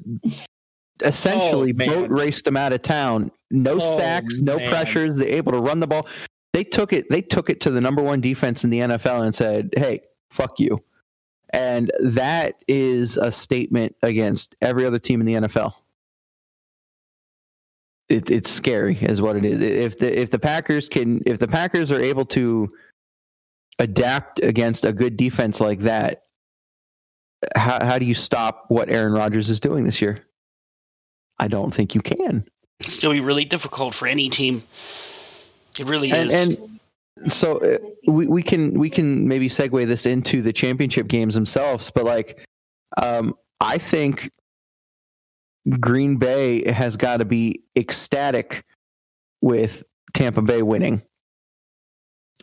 [1.04, 3.32] essentially Oh, boat raced them out of town.
[3.50, 4.70] No Oh, sacks, no man.
[4.70, 5.18] pressures.
[5.18, 6.08] They're able to run the ball.
[6.54, 7.10] They took it.
[7.10, 10.02] They took it to the number one defense in the NFL and said, "Hey,
[10.32, 10.84] fuck you."
[11.54, 15.74] And that is a statement against every other team in the NFL.
[18.12, 19.62] it, it's scary, is what it is.
[19.62, 22.70] If the if the Packers can if the Packers are able to
[23.80, 26.24] adapt against a good defense like that,
[27.56, 30.26] how how do you stop what Aaron Rodgers is doing this year?
[31.40, 32.46] I don't think you can.
[32.82, 34.64] It's going to be really difficult for any team.
[35.80, 36.36] It really and, is.
[36.36, 36.71] And
[37.28, 41.92] so uh, we, we can we can maybe segue this into the championship games themselves,
[41.92, 42.40] but like
[42.98, 44.32] um, I think
[45.80, 48.66] Green Bay has got to be ecstatic
[49.42, 49.84] with
[50.14, 51.02] Tampa Bay winning.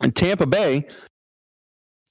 [0.01, 0.87] And Tampa Bay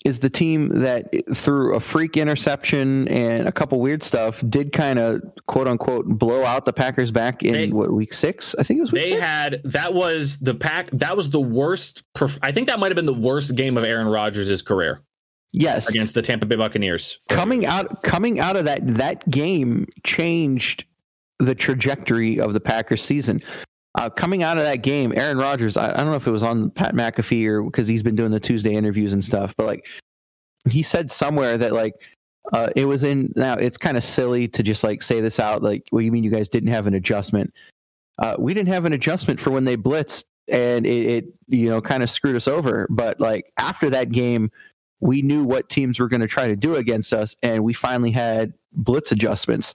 [0.05, 4.99] is the team that through a freak interception and a couple weird stuff did kind
[4.99, 8.55] of quote unquote blow out the Packers back in They- what week six?
[8.59, 9.23] I think it was week They six.
[9.23, 10.91] had that was the pack.
[10.93, 12.05] That was the worst.
[12.17, 15.03] perf- I think that might have been the worst game of Aaron Rodgers' career
[15.53, 17.19] yes, against the Tampa Bay Buccaneers.
[17.29, 20.85] coming out coming out of that that game changed
[21.41, 23.41] the trajectory of the Packers season.
[23.99, 26.45] Uh, coming out of that game, Aaron Rodgers, I, I don't know if it was
[26.45, 29.87] on Pat McAfee or because he's been doing the Tuesday interviews and stuff, but like
[30.71, 31.95] he said somewhere that like
[32.53, 35.63] uh, it was in now it's kind of silly to just like say this out
[35.63, 37.53] like what do you mean you guys didn't have an adjustment?
[38.21, 41.81] Uh, we didn't have an adjustment for when they blitzed and it, it you know
[41.81, 44.49] kind of screwed us over but like after that game
[45.01, 48.13] we knew what teams were going to try to do against us and we finally
[48.13, 49.75] had blitz adjustments.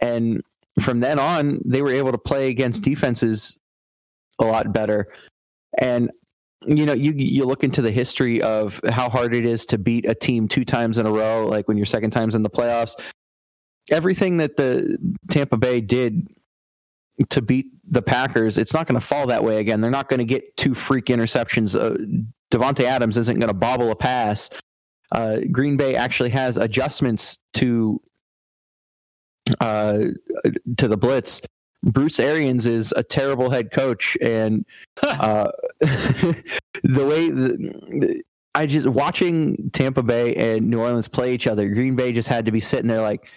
[0.00, 0.42] And
[0.80, 3.58] from then on they were able to play against defenses
[4.38, 5.08] a lot better.
[5.78, 6.10] And
[6.66, 10.08] you know you you look into the history of how hard it is to beat
[10.08, 12.94] a team two times in a row like when you're second times in the playoffs.
[13.90, 14.96] Everything that the
[15.28, 16.28] Tampa Bay did
[17.30, 19.80] to beat the Packers it's not going to fall that way again.
[19.80, 21.78] They're not going to get two freak interceptions.
[21.78, 21.96] Uh,
[22.50, 24.50] Davante Adams isn't going to bobble a pass.
[25.10, 28.00] Uh, Green Bay actually has adjustments to
[29.60, 30.04] uh,
[30.76, 31.42] to the blitz
[31.82, 34.64] Bruce Arians is a terrible head coach, and
[35.02, 36.34] uh, the
[36.82, 38.22] way the,
[38.54, 42.46] I just watching Tampa Bay and New Orleans play each other, Green Bay just had
[42.46, 43.30] to be sitting there like,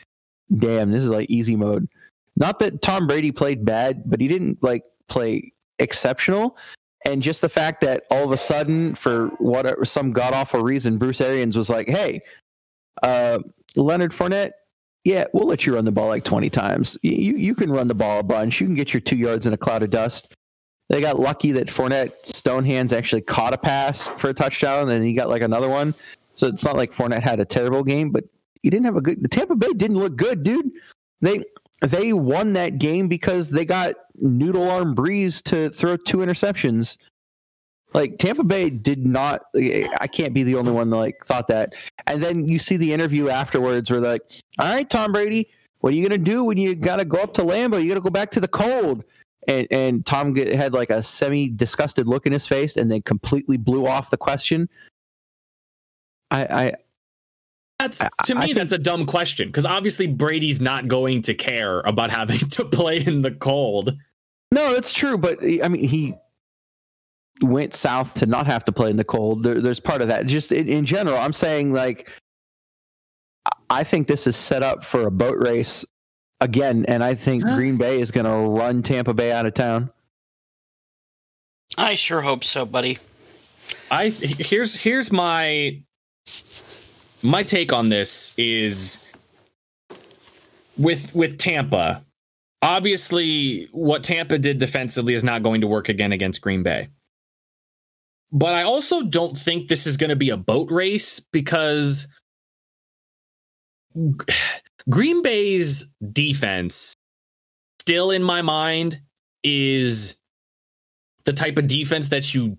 [0.53, 1.87] "Damn, this is like easy mode."
[2.35, 6.57] Not that Tom Brady played bad, but he didn't like play exceptional.
[7.05, 10.97] And just the fact that all of a sudden, for whatever some god awful reason,
[10.97, 12.21] Bruce Arians was like, "Hey,
[13.03, 13.39] uh,
[13.75, 14.51] Leonard Fournette,
[15.05, 16.97] yeah, we'll let you run the ball like 20 times.
[17.03, 18.59] You you can run the ball a bunch.
[18.59, 20.33] You can get your two yards in a cloud of dust.
[20.89, 25.03] They got lucky that Fournette Stonehands actually caught a pass for a touchdown, and then
[25.03, 25.93] he got like another one.
[26.33, 28.25] So it's not like Fournette had a terrible game, but
[28.63, 29.21] he didn't have a good.
[29.21, 30.71] The Tampa Bay didn't look good, dude.
[31.21, 31.43] They
[31.81, 36.97] they won that game because they got noodle arm Brees to throw two interceptions.
[37.95, 39.43] Like Tampa Bay did not.
[39.55, 41.73] I can't be the only one that like thought that.
[42.07, 44.21] And then you see the interview afterwards where they're like,
[44.59, 45.47] "All right, Tom Brady,
[45.79, 47.81] what are you gonna do when you gotta go up to Lambeau?
[47.81, 49.05] You gotta go back to the cold."
[49.47, 53.01] And and Tom get, had like a semi disgusted look in his face, and then
[53.01, 54.67] completely blew off the question.
[56.31, 56.73] I, I
[57.79, 61.21] That's I- to I me, think- that's a dumb question because obviously Brady's not going
[61.23, 63.95] to care about having to play in the cold.
[64.51, 66.15] no, that's true, but I mean he
[67.41, 69.43] went south to not have to play in the cold.
[69.43, 70.25] There, there's part of that.
[70.25, 72.09] Just in, in general, I'm saying like
[73.69, 75.85] I think this is set up for a boat race
[76.41, 77.55] again, and I think Huh?
[77.55, 79.89] Green Bay is going to run Tampa Bay out of town.
[81.77, 82.99] I sure hope so, buddy.
[83.89, 85.81] I here's here's my
[87.23, 89.03] my take on this is
[90.77, 92.03] with with Tampa.
[92.61, 96.89] Obviously, what Tampa did defensively is not going to work again against Green Bay.
[98.35, 102.07] But I also don't think this is going to be a boat race because
[104.89, 106.93] Green Bay's defense
[107.79, 108.99] still in my mind
[109.41, 110.17] is
[111.23, 112.57] the type of defense that you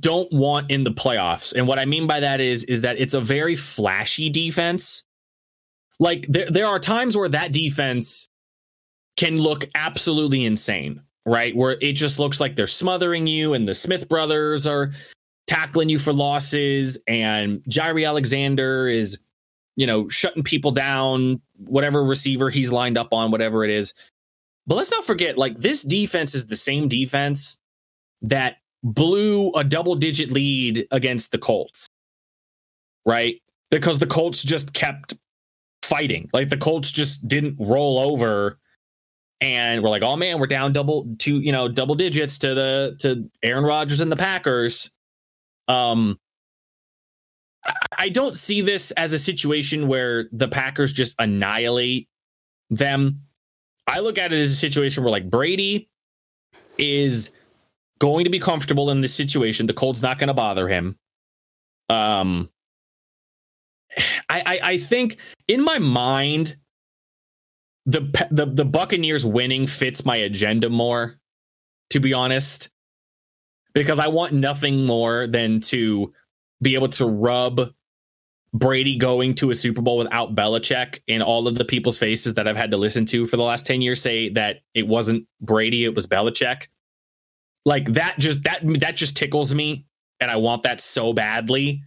[0.00, 1.54] don't want in the playoffs.
[1.54, 5.04] And what I mean by that is is that it's a very flashy defense.
[6.00, 8.30] Like there there are times where that defense
[9.18, 11.54] can look absolutely insane, right?
[11.54, 14.92] Where it just looks like they're smothering you and the Smith brothers are
[15.46, 19.18] tackling you for losses and Jaire Alexander is
[19.76, 23.92] you know shutting people down whatever receiver he's lined up on whatever it is.
[24.66, 27.58] But let's not forget like this defense is the same defense
[28.22, 31.86] that blew a double digit lead against the Colts.
[33.04, 33.40] Right?
[33.70, 35.14] Because the Colts just kept
[35.82, 36.28] fighting.
[36.32, 38.58] Like the Colts just didn't roll over
[39.40, 42.96] and we're like, "Oh man, we're down double two, you know, double digits to the
[43.00, 44.90] to Aaron Rodgers and the Packers."
[45.68, 46.18] Um
[47.98, 52.08] I- don't see this as a situation where the Packers just annihilate
[52.70, 53.22] them.
[53.88, 55.88] I look at it as a situation where like Brady
[56.78, 57.32] is
[57.98, 59.66] going to be comfortable in this situation.
[59.66, 60.96] The cold's not going to bother him.
[61.88, 62.50] Um,
[64.28, 65.18] I, I, I think
[65.48, 66.56] in my mind,
[67.86, 71.18] the the the Buccaneers winning fits my agenda more.
[71.90, 72.68] To be honest,
[73.72, 76.12] because I want nothing more than to
[76.60, 77.72] be able to rub
[78.52, 82.48] Brady going to a Super Bowl without Belichick in all of the people's faces that
[82.48, 85.84] I've had to listen to for the last 10 years say that it wasn't Brady,
[85.84, 86.68] it was Belichick.
[87.64, 89.86] Like that just that that just tickles me
[90.20, 91.82] and I want that so badly.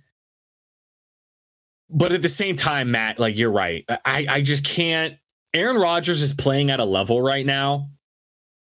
[1.89, 3.83] But at the same time, Matt, like you're right.
[4.05, 5.15] I I just can't
[5.53, 7.89] Aaron Rodgers is playing at a level right now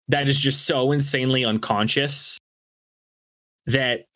[0.08, 2.38] that is just so insanely unconscious
[3.66, 4.06] that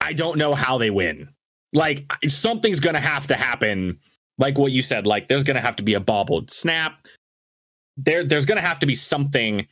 [0.00, 1.28] I don't know how they win.
[1.72, 3.98] Like something's going to have to happen.
[4.38, 7.06] Like what you said, like there's going to have to be a bobbled snap.
[7.96, 9.66] There, there's going to have to be something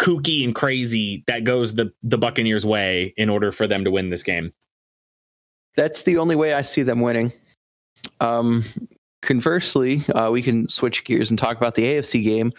[0.00, 4.10] kooky and crazy that goes the the Buccaneers' way in order for them to win
[4.10, 4.52] this game.
[5.76, 7.32] That's the only way I see them winning.
[8.20, 8.64] Um,
[9.22, 12.52] conversely, uh, we can switch gears and talk about the AFC game.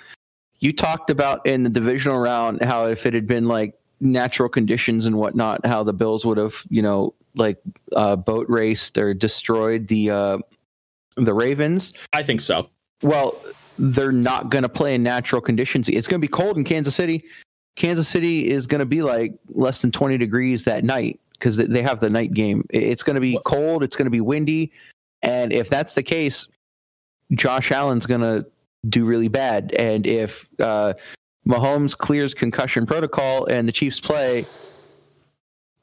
[0.59, 5.05] You talked about in the divisional round how if it had been like natural conditions
[5.05, 7.57] and whatnot, how the Bills would have, you know, like
[7.95, 10.37] uh, boat raced or destroyed the uh,
[11.15, 11.93] the Ravens.
[12.13, 12.69] I think so.
[13.01, 13.37] Well,
[13.77, 15.89] they're not going to play in natural conditions.
[15.89, 17.25] It's going to be cold in Kansas City.
[17.75, 21.81] Kansas City is going to be like less than 20 degrees that night because they
[21.81, 22.65] have the night game.
[22.69, 23.83] It's going to be cold.
[23.83, 24.71] It's going to be windy.
[25.23, 26.47] And if that's the case,
[27.33, 28.45] Josh Allen's going to
[28.89, 29.73] do really bad.
[29.73, 30.93] And if uh,
[31.47, 34.45] Mahomes clears concussion protocol and the Chiefs play,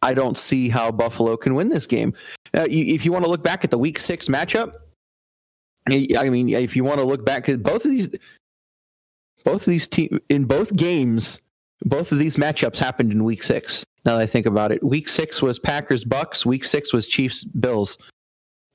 [0.02, 2.14] I don't see how Buffalo can win this game.
[2.56, 4.74] Uh, you, if you want to look back at the Week Six matchup,
[5.86, 8.10] I mean, if you want to look back at both of these,
[9.44, 11.40] both of these teams in both games,
[11.82, 13.84] both of these matchups happened in Week Six.
[14.04, 16.46] Now that I think about it, Week Six was Packers Bucks.
[16.46, 17.98] Week Six was Chiefs Bills.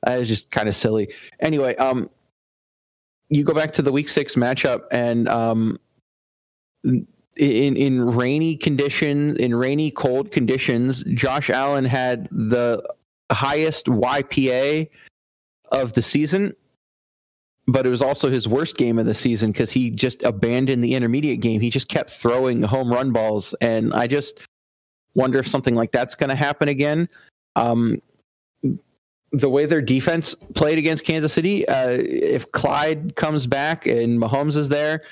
[0.04, 1.12] That is just kind of silly.
[1.40, 2.10] Anyway, um,
[3.30, 5.80] you go back to the Week Six matchup, and um,
[6.84, 7.06] in
[7.38, 12.84] in rainy conditions, in rainy cold conditions, Josh Allen had the
[13.32, 14.90] highest YPA
[15.72, 16.56] of the season,
[17.68, 20.94] but it was also his worst game of the season because he just abandoned the
[20.94, 21.62] intermediate game.
[21.62, 24.40] He just kept throwing home run balls, and I just
[25.16, 27.10] wonder if something like that's going to happen again.
[27.56, 28.02] Um,
[29.40, 34.56] the way their defense played against Kansas City, uh, if Clyde comes back and Mahomes
[34.56, 35.04] is there,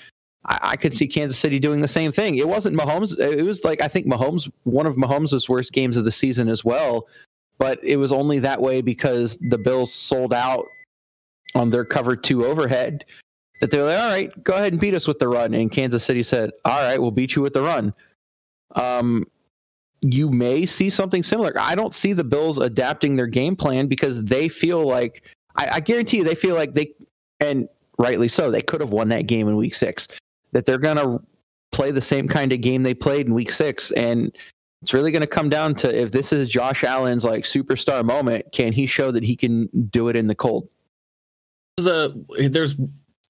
[0.46, 2.36] I, I, could see Kansas City doing the same thing.
[2.36, 3.20] It wasn't Mahomes.
[3.20, 6.64] It was like I think Mahomes one of Mahomes' worst games of the season as
[6.64, 7.08] well.
[7.60, 10.66] But it was only that way because the Bills sold out
[11.56, 13.06] on their cover two overhead.
[13.62, 15.54] That they're like, all right, go ahead and beat us with the run.
[15.54, 17.94] And Kansas City said, all right, we'll beat you with the run.
[18.76, 19.28] Um,
[20.04, 21.54] you may see something similar.
[21.58, 25.24] I don't see the Bills adapting their game plan because they feel like
[25.56, 26.94] I, I guarantee you they feel like they
[27.40, 30.08] and rightly so they could have won that game in week six
[30.52, 31.22] that they're to
[31.72, 33.92] play the same kind of game they played in week six.
[33.92, 34.36] And
[34.82, 38.74] it's really to come down to if this is Josh Allen's like superstar moment, can
[38.74, 40.68] he show that he can do it in the cold?
[41.78, 42.14] The
[42.50, 42.76] there's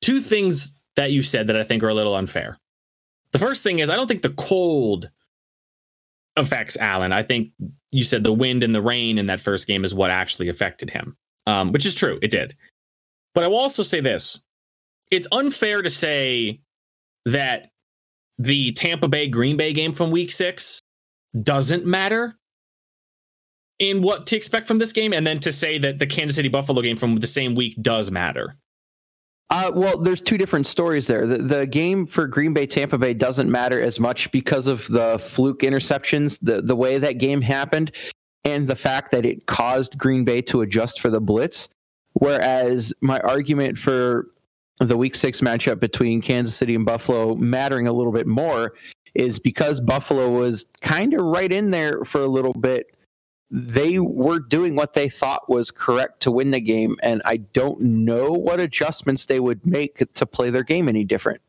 [0.01, 2.57] two things that you said that I think are a little unfair.
[3.32, 5.09] The first thing is I don't think the cold
[6.36, 7.12] affects Allen.
[7.12, 7.52] I think
[7.92, 10.90] you said the wind and the rain in that first game is what actually affected
[10.90, 11.16] him,
[11.48, 12.20] um, which is true.
[12.22, 12.56] It did.
[13.36, 14.44] But I will also say this:
[15.12, 16.62] it's unfair to say
[17.26, 17.70] that
[18.38, 20.80] the Tampa Bay Green Bay game from week six
[21.42, 22.36] doesn't matter
[23.80, 26.50] in what to expect from this game, and then to say that the Kansas City
[26.50, 28.56] Buffalo game from the same week does matter.
[29.50, 31.28] Uh, well, there's two different stories there.
[31.28, 35.20] The, the game for Green Bay Tampa Bay doesn't matter as much because of the
[35.20, 37.91] fluke interceptions, the the way that game happened,
[38.46, 41.70] and the fact that it caused Green Bay to adjust for the blitz.
[42.14, 44.28] Whereas my argument for
[44.80, 48.74] the week six matchup between Kansas City and Buffalo mattering a little bit more
[49.14, 52.93] is because Buffalo was kind of right in there for a little bit.
[53.52, 57.80] They were doing what they thought was correct to win the game, and I don't
[57.82, 61.41] know what adjustments they would make to play their game any different.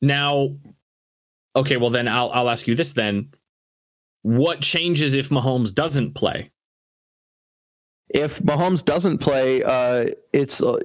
[0.00, 0.56] Now,
[1.54, 3.30] okay, well then I'll I'll ask you this then:
[4.22, 6.50] What changes if Mahomes doesn't play?
[8.08, 10.78] If Mahomes doesn't play, uh, it's uh,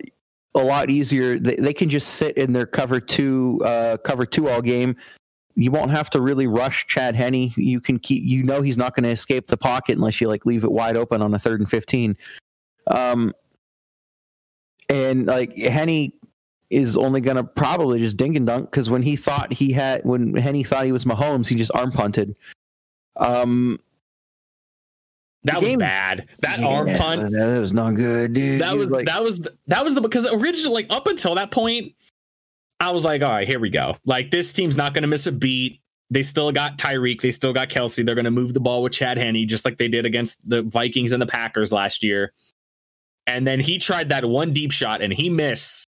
[0.56, 1.40] a lot easier.
[1.40, 4.96] They, they can just sit in their cover two uh, cover two all game.
[5.60, 7.52] You won't have to really rush Chad Henne.
[7.58, 8.24] You can keep.
[8.24, 10.96] You know he's not going to escape the pocket unless you like leave it wide
[10.96, 12.16] open on a third and fifteen.
[12.86, 13.34] Um,
[14.88, 16.14] and like Henne
[16.70, 20.06] is only going to probably just dink and dunk because when he thought he had,
[20.06, 22.36] when Henne thought he was Mahomes, he just arm punted.
[23.16, 23.80] Um,
[25.44, 26.28] that was bad.
[26.42, 27.32] That yeah, arm punt.
[27.32, 28.62] That was not good, dude.
[28.62, 31.50] That was, was like, that was that was the because originally like up until that
[31.50, 31.96] point,
[32.80, 33.96] I was like, all right, here we go.
[34.06, 35.82] Like this team's not going to miss a beat.
[36.10, 37.22] They still got Tyreek.
[37.22, 38.06] They still got Kelce.
[38.06, 40.62] They're going to move the ball with Chad Henne, just like they did against the
[40.62, 42.34] Vikings and the Packers last year.
[43.26, 45.88] And then he tried that one deep shot and he missed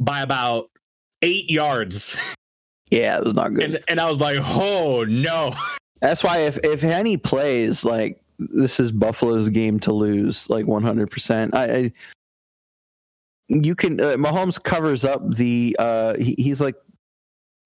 [0.00, 0.70] by about
[1.22, 2.16] eight yards.
[2.88, 3.64] Yeah, it was not good.
[3.64, 5.52] And, and I was like, oh no.
[6.00, 10.84] That's why if if Henne plays, like this is Buffalo's game to lose, like one
[10.84, 11.52] hundred percent.
[11.52, 11.90] I,
[13.48, 16.74] you can uh, Mahomes covers up the uh he, he's like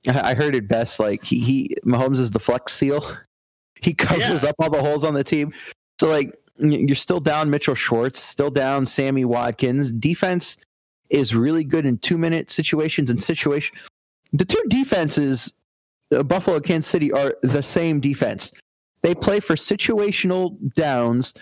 [0.08, 3.04] I heard it best like he, he Mahomes is the flex seal.
[3.82, 4.50] He covers yeah.
[4.50, 5.54] up all the holes on the team.
[5.98, 9.90] So like you're still down Mitchell Schwartz, still down Sammy Watkins.
[9.90, 10.58] Defense
[11.08, 13.76] is really good in two minute situations and situation.
[14.32, 15.52] The two defenses,
[16.14, 18.52] uh, Buffalo Kansas City, are the same defense.
[19.02, 21.34] They play for situational downs.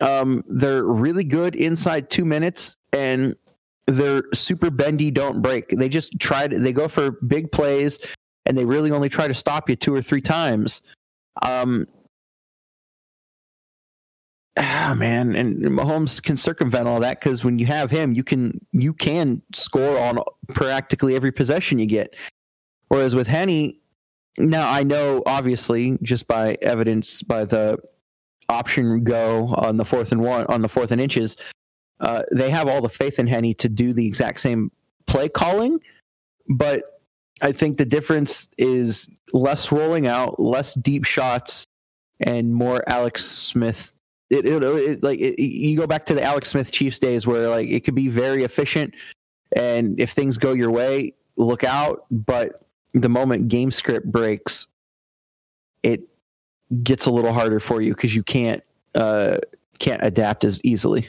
[0.00, 3.36] Um, they're really good inside two minutes, and
[3.86, 5.70] they're super bendy, don't break.
[5.70, 7.98] They just try to, they go for big plays,
[8.44, 10.82] and they really only try to stop you two or three times.
[11.42, 11.86] Um,
[14.58, 18.60] ah, man, and Mahomes can circumvent all that because when you have him, you can
[18.72, 20.18] you can score on
[20.48, 22.14] practically every possession you get.
[22.88, 23.74] Whereas with Henne,
[24.38, 27.78] now I know obviously just by evidence by the
[28.48, 31.36] option go on the fourth and one on the fourth and inches,
[32.00, 34.70] uh, they have all the faith in Henne to do the exact same
[35.06, 35.80] play calling,
[36.48, 37.00] but
[37.40, 41.66] I think the difference is less rolling out, less deep shots,
[42.20, 43.96] and more Alex Smith.
[44.30, 47.48] It, it, it like it, you go back to the Alex Smith Chiefs days where
[47.48, 48.94] like it could be very efficient,
[49.54, 52.04] and if things go your way, look out.
[52.10, 54.66] But the moment game script breaks,
[55.82, 56.02] it
[56.82, 58.62] gets a little harder for you because you can't
[58.94, 59.38] uh,
[59.78, 61.08] can't adapt as easily.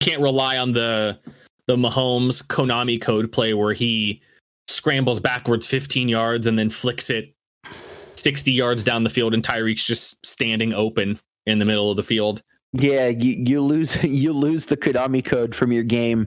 [0.00, 1.18] Can't rely on the
[1.66, 4.20] the Mahomes Konami code play where he
[4.66, 7.32] scrambles backwards 15 yards and then flicks it
[8.16, 12.02] 60 yards down the field and Tyreek's just standing open in the middle of the
[12.02, 12.42] field.
[12.72, 16.26] Yeah, you, you lose you lose the Konami code from your game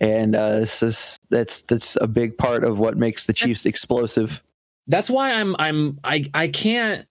[0.00, 4.42] and uh, this is that's that's a big part of what makes the Chiefs explosive.
[4.86, 7.06] That's why I'm I'm I I can't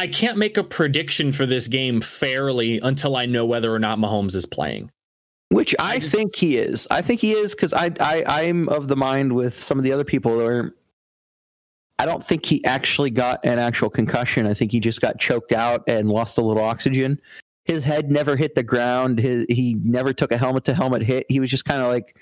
[0.00, 3.98] I can't make a prediction for this game fairly until I know whether or not
[3.98, 4.90] Mahomes is playing.
[5.50, 6.86] Which I, I just, think he is.
[6.90, 9.92] I think he is because I I I'm of the mind with some of the
[9.92, 10.74] other people where
[11.98, 14.46] I don't think he actually got an actual concussion.
[14.46, 17.20] I think he just got choked out and lost a little oxygen
[17.70, 19.18] his head never hit the ground.
[19.18, 21.26] His, he never took a helmet to helmet hit.
[21.28, 22.16] He was just kind of like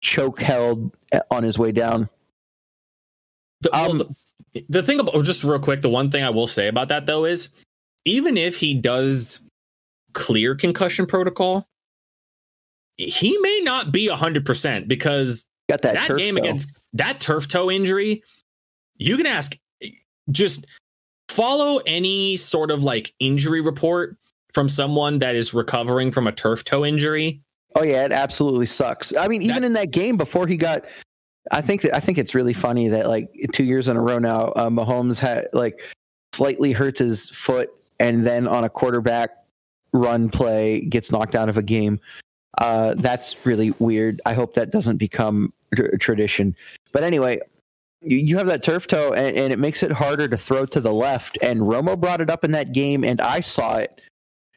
[0.00, 0.96] choke held
[1.30, 2.08] on his way down.
[3.62, 4.14] The, um, well, the,
[4.68, 7.24] the thing about just real quick, the one thing I will say about that though
[7.24, 7.48] is
[8.04, 9.40] even if he does
[10.12, 11.66] clear concussion protocol,
[12.96, 16.42] he may not be hundred percent because Got that, that game toe.
[16.42, 18.22] against that turf toe injury.
[18.96, 19.56] You can ask
[20.30, 20.66] just
[21.28, 24.16] follow any sort of like injury report
[24.52, 27.40] from someone that is recovering from a turf toe injury.
[27.76, 29.14] Oh yeah, it absolutely sucks.
[29.16, 30.84] I mean, even that, in that game before he got,
[31.50, 34.18] I think that I think it's really funny that like two years in a row
[34.18, 35.80] now, uh, Mahomes had like
[36.32, 39.30] slightly hurts his foot, and then on a quarterback
[39.92, 42.00] run play gets knocked out of a game.
[42.58, 44.20] Uh, that's really weird.
[44.26, 46.54] I hope that doesn't become a tradition.
[46.92, 47.40] But anyway,
[48.00, 50.80] you, you have that turf toe, and, and it makes it harder to throw to
[50.80, 51.38] the left.
[51.42, 54.00] And Romo brought it up in that game, and I saw it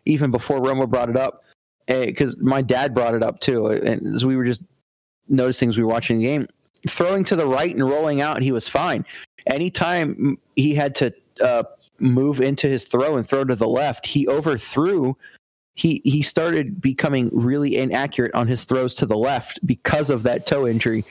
[0.05, 1.43] even before Romo brought it up,
[1.87, 4.61] because eh, my dad brought it up too, and we were just
[5.27, 6.47] noticing as we were watching the game,
[6.87, 9.05] throwing to the right and rolling out, he was fine.
[9.47, 11.63] Anytime he had to uh,
[11.99, 15.15] move into his throw and throw to the left, he overthrew.
[15.75, 20.45] He he started becoming really inaccurate on his throws to the left because of that
[20.45, 21.05] toe injury.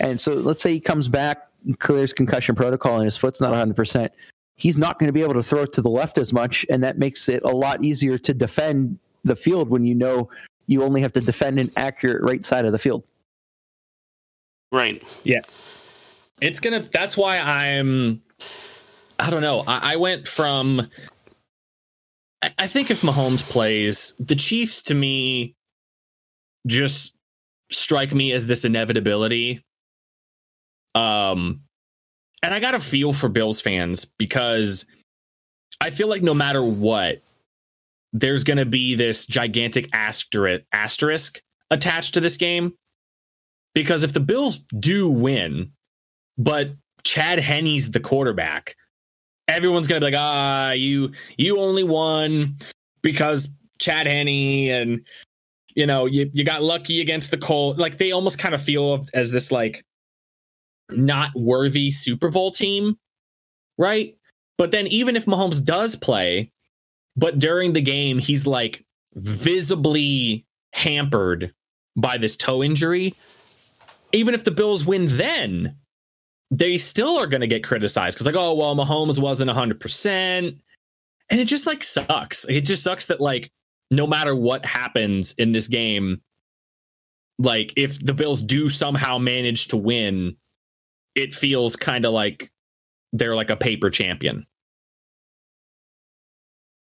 [0.00, 1.48] And so let's say he comes back,
[1.78, 4.12] clears concussion protocol, and his foot's not 100 percent
[4.56, 6.82] he's not going to be able to throw it to the left as much, and
[6.82, 10.28] that makes it a lot easier to defend the field when you know
[10.66, 13.04] you only have to defend an accurate right side of the field.
[14.72, 15.02] Right.
[15.24, 15.40] Yeah.
[16.40, 16.88] It's gonna.
[16.92, 18.22] That's why I'm.
[19.18, 19.64] I don't know.
[19.66, 20.88] I, I went from.
[22.42, 25.54] I, I think if Mahomes plays, the Chiefs to me
[26.66, 27.14] just
[27.70, 29.62] strike me as this inevitability.
[30.94, 31.62] Um,
[32.42, 34.84] and I got a feel for Bills fans because
[35.80, 37.22] I feel like no matter what,
[38.12, 41.40] there's going to be this gigantic asterisk, asterisk
[41.70, 42.74] attached to this game
[43.76, 45.70] because if the Bills do win,
[46.38, 46.70] but
[47.04, 48.74] Chad Henne's the quarterback,
[49.48, 52.56] everyone's gonna be like, ah, you you only won
[53.02, 55.06] because Chad Henne and
[55.74, 57.78] you know you you got lucky against the Colts.
[57.78, 59.84] Like they almost kind of feel as this like
[60.88, 62.96] not worthy Super Bowl team,
[63.76, 64.16] right?
[64.56, 66.50] But then even if Mahomes does play,
[67.14, 68.82] but during the game he's like
[69.12, 71.52] visibly hampered
[71.94, 73.14] by this toe injury,
[74.12, 75.76] even if the Bills win then,
[76.50, 80.58] they still are going to get criticized because like, oh well, Mahomes wasn't hundred percent,
[81.30, 82.44] and it just like sucks.
[82.48, 83.50] It just sucks that like
[83.90, 86.20] no matter what happens in this game,
[87.38, 90.36] like if the Bills do somehow manage to win,
[91.14, 92.50] it feels kind of like
[93.12, 94.46] they're like a paper champion.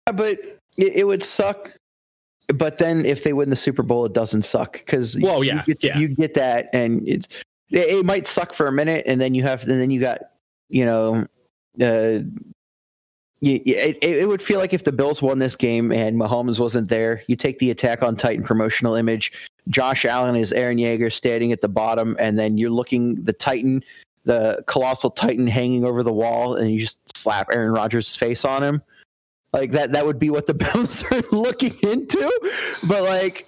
[0.07, 0.39] But
[0.77, 1.73] it, it would suck.
[2.49, 5.75] But then if they win the Super Bowl, it doesn't suck because well, yeah, you
[5.75, 5.99] get, yeah.
[5.99, 7.29] you get that, and it's
[7.71, 10.21] it, it might suck for a minute, and then you have, and then you got,
[10.69, 11.27] you know,
[11.81, 12.25] uh,
[13.41, 16.89] you, it, it would feel like if the Bills won this game and Mahomes wasn't
[16.89, 19.33] there, you take the attack on Titan promotional image.
[19.69, 23.85] Josh Allen is Eren Yeager standing at the bottom, and then you're looking the Titan,
[24.25, 28.63] the colossal Titan hanging over the wall, and you just slap Aaron Rodgers' face on
[28.63, 28.83] him.
[29.53, 32.33] Like that, that would be what the Bills are looking into.
[32.87, 33.47] But like,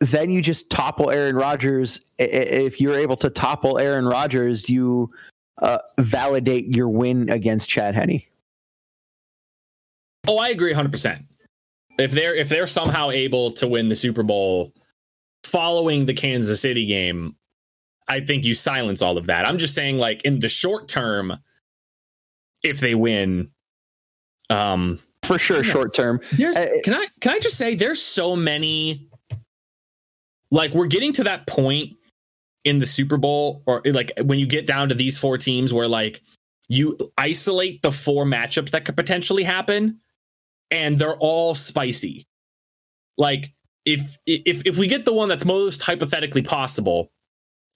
[0.00, 2.00] then you just topple Aaron Rodgers.
[2.18, 5.10] If you're able to topple Aaron Rodgers, you
[5.62, 8.22] uh, validate your win against Chad Henne.
[10.26, 11.24] Oh, I agree 100%.
[11.98, 14.72] If they're if they're somehow able to win the Super Bowl
[15.44, 17.36] following the Kansas City game,
[18.08, 19.46] I think you silence all of that.
[19.46, 21.38] I'm just saying like in the short term
[22.64, 23.50] if they win
[24.50, 26.20] um for sure short term.
[26.32, 29.08] There's, uh, can I can I just say there's so many
[30.50, 31.96] like we're getting to that point
[32.64, 35.88] in the Super Bowl or like when you get down to these four teams where
[35.88, 36.22] like
[36.68, 40.00] you isolate the four matchups that could potentially happen
[40.70, 42.26] and they're all spicy.
[43.18, 43.52] Like
[43.84, 47.10] if if if we get the one that's most hypothetically possible,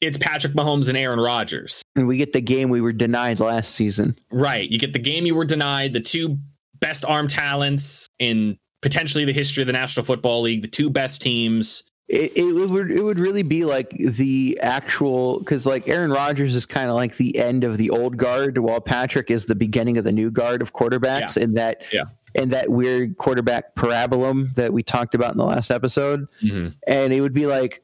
[0.00, 1.82] it's Patrick Mahomes and Aaron Rodgers.
[1.96, 4.18] And we get the game we were denied last season.
[4.32, 4.68] Right.
[4.70, 6.38] You get the game you were denied, the two
[6.80, 11.20] best arm talents in potentially the history of the National Football League, the two best
[11.20, 16.54] teams it, it would it would really be like the actual because like Aaron Rodgers
[16.54, 19.98] is kind of like the end of the old guard, while Patrick is the beginning
[19.98, 21.44] of the new guard of quarterbacks, yeah.
[21.44, 22.04] in that yeah.
[22.34, 26.68] in that weird quarterback parabolum that we talked about in the last episode, mm-hmm.
[26.86, 27.82] and it would be like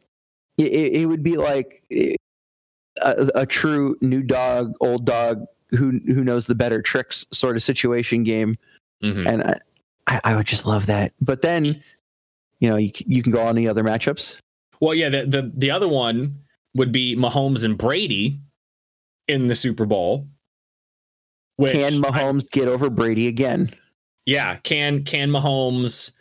[0.56, 1.82] it, it would be like
[3.02, 7.62] a, a true new dog, old dog who who knows the better tricks sort of
[7.62, 8.56] situation game,
[9.05, 9.26] mm-hmm.
[9.26, 9.60] and
[10.06, 11.12] I, I would just love that.
[11.20, 11.82] But then
[12.64, 14.39] you know, you, you can go on any other matchups.
[14.81, 16.39] Well, yeah, the, the the other one
[16.74, 18.40] would be Mahomes and Brady
[19.28, 20.26] in the Super Bowl.
[21.60, 23.70] can Mahomes I, get over Brady again?
[24.26, 26.12] Yeah, can can Mahomes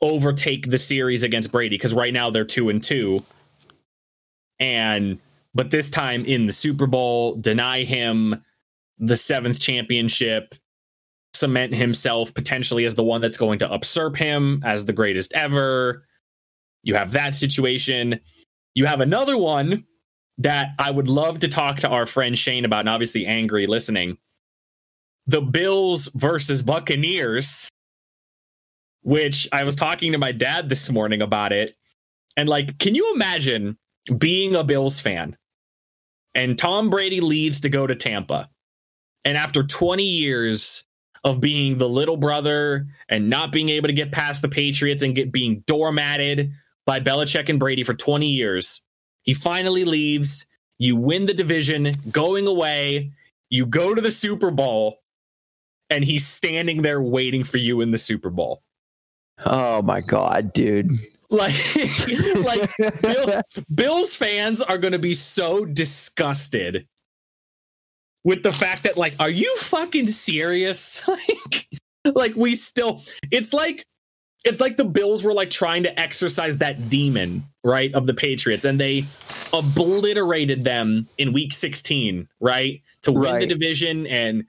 [0.00, 1.76] overtake the series against Brady?
[1.76, 3.22] Because right now they're two and two,
[4.58, 5.18] and
[5.54, 8.44] but this time in the Super Bowl, deny him
[8.98, 10.54] the seventh championship
[11.34, 16.04] cement himself potentially as the one that's going to usurp him as the greatest ever.
[16.82, 18.20] You have that situation.
[18.74, 19.84] You have another one
[20.38, 24.18] that I would love to talk to our friend Shane about, and obviously angry listening.
[25.26, 27.68] The Bills versus Buccaneers,
[29.02, 31.76] which I was talking to my dad this morning about it.
[32.36, 33.76] And like, can you imagine
[34.16, 35.36] being a Bills fan
[36.34, 38.48] and Tom Brady leaves to go to Tampa?
[39.24, 40.84] And after 20 years,
[41.24, 45.14] of being the little brother and not being able to get past the Patriots and
[45.14, 46.52] get being doormatted
[46.86, 48.82] by Belichick and Brady for 20 years.
[49.22, 50.46] He finally leaves.
[50.78, 53.12] You win the division, going away.
[53.50, 55.00] You go to the Super Bowl,
[55.90, 58.62] and he's standing there waiting for you in the Super Bowl.
[59.44, 60.90] Oh my god, dude!
[61.30, 61.54] Like,
[62.36, 62.70] like
[63.02, 63.42] Bill,
[63.74, 66.86] Bills fans are going to be so disgusted
[68.24, 71.02] with the fact that like are you fucking serious?
[71.18, 71.68] Like
[72.14, 73.84] like we still it's like
[74.44, 78.64] it's like the bills were like trying to exercise that demon right of the patriots
[78.64, 79.04] and they
[79.52, 83.40] obliterated them in week 16 right to win right.
[83.40, 84.44] the division and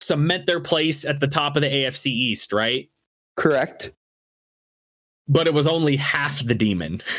[0.00, 2.90] cement their place at the top of the afc east right?
[3.36, 3.92] Correct.
[5.28, 7.02] But it was only half the demon.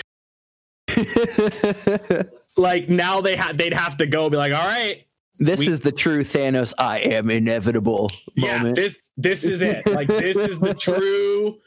[2.58, 5.06] Like now they had they'd have to go be like all right
[5.38, 6.74] this we, is the true Thanos.
[6.78, 8.10] I am inevitable.
[8.36, 8.76] Yeah, moment.
[8.76, 9.86] this this is it.
[9.86, 11.58] Like this is the true,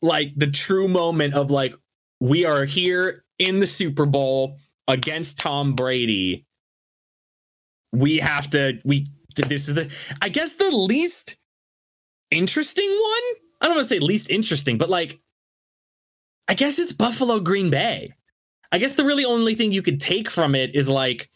[0.00, 1.74] like the true moment of like
[2.20, 4.58] we are here in the Super Bowl
[4.88, 6.46] against Tom Brady,
[7.92, 9.90] we have to we this is the
[10.20, 11.36] I guess the least
[12.30, 13.38] interesting one.
[13.60, 15.20] I don't want to say least interesting, but like
[16.48, 18.12] I guess it's Buffalo Green Bay.
[18.70, 21.30] I guess the really only thing you could take from it is like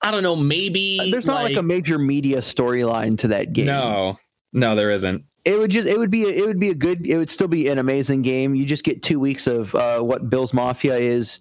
[0.00, 3.66] I don't know, maybe There's not like, a major media storyline to that game.
[3.66, 4.18] No.
[4.52, 5.24] No, there isn't.
[5.44, 7.48] It would just it would be a, it would be a good it would still
[7.48, 8.54] be an amazing game.
[8.54, 11.40] You just get two weeks of uh, what Bills Mafia is,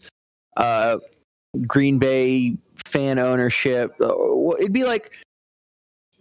[0.55, 0.97] uh,
[1.65, 3.93] Green Bay fan ownership.
[3.99, 4.13] Uh,
[4.59, 5.11] it'd be like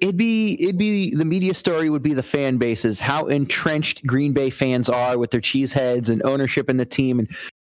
[0.00, 4.32] it'd be it'd be the media story would be the fan bases, how entrenched Green
[4.32, 7.28] Bay fans are with their cheeseheads and ownership in the team and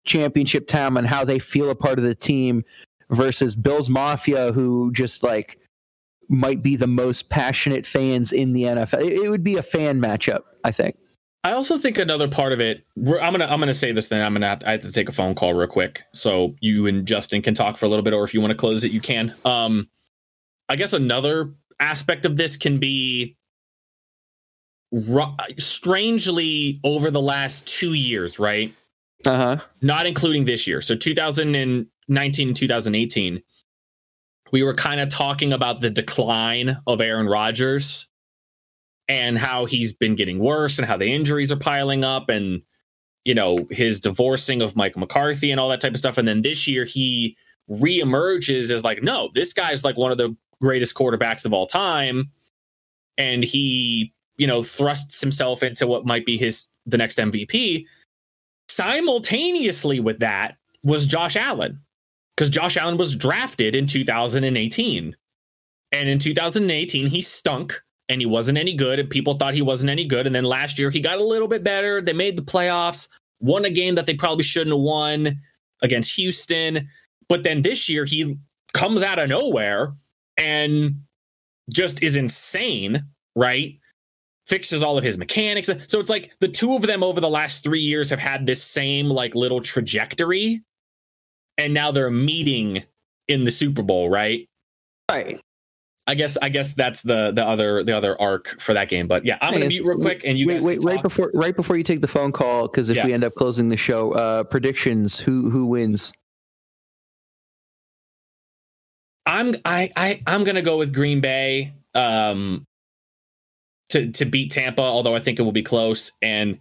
[0.04, 2.64] championship time and how they feel a part of the team
[3.12, 5.58] versus Bills Mafia who just like
[6.28, 9.02] might be the most passionate fans in the NFL.
[9.02, 10.96] It, would be a fan matchup, I think.
[11.44, 12.86] I also think another part of it.
[12.96, 14.08] I'm gonna I'm gonna say this.
[14.08, 16.54] Then I'm gonna have to, I have to take a phone call real quick, so
[16.60, 18.84] you and Justin can talk for a little bit, or if you want to close
[18.84, 19.34] it, you can.
[19.44, 19.88] Um,
[20.68, 23.36] I guess another aspect of this can be
[25.58, 28.72] strangely over the last two years, right?
[29.24, 29.56] Uh huh.
[29.80, 30.80] Not including this year.
[30.80, 33.42] So 2019 and 2018,
[34.52, 38.08] we were kind of talking about the decline of Aaron Rodgers
[39.08, 42.62] and how he's been getting worse and how the injuries are piling up and
[43.24, 46.42] you know his divorcing of Mike McCarthy and all that type of stuff and then
[46.42, 47.36] this year he
[47.70, 52.30] reemerges as like no this guy's like one of the greatest quarterbacks of all time
[53.18, 57.84] and he you know thrusts himself into what might be his the next MVP
[58.68, 61.80] simultaneously with that was Josh Allen
[62.36, 65.16] because Josh Allen was drafted in 2018.
[65.92, 68.98] And in 2018, he stunk and he wasn't any good.
[68.98, 70.26] And people thought he wasn't any good.
[70.26, 72.00] And then last year, he got a little bit better.
[72.00, 73.08] They made the playoffs,
[73.40, 75.38] won a game that they probably shouldn't have won
[75.82, 76.88] against Houston.
[77.28, 78.36] But then this year, he
[78.72, 79.94] comes out of nowhere
[80.38, 81.02] and
[81.70, 83.04] just is insane,
[83.36, 83.78] right?
[84.46, 85.70] Fixes all of his mechanics.
[85.86, 88.62] So it's like the two of them over the last three years have had this
[88.62, 90.62] same like little trajectory
[91.58, 92.84] and now they're meeting
[93.28, 94.48] in the Super Bowl, right?
[95.10, 95.40] Right.
[96.06, 99.06] I guess I guess that's the the other the other arc for that game.
[99.06, 101.54] But yeah, I'm gonna mute real quick and you wait, guys wait right before right
[101.54, 103.06] before you take the phone call because if yeah.
[103.06, 106.12] we end up closing the show, uh predictions who who wins?
[109.26, 112.66] I'm I I I'm gonna go with Green Bay um
[113.92, 116.10] to to beat Tampa, although I think it will be close.
[116.20, 116.58] And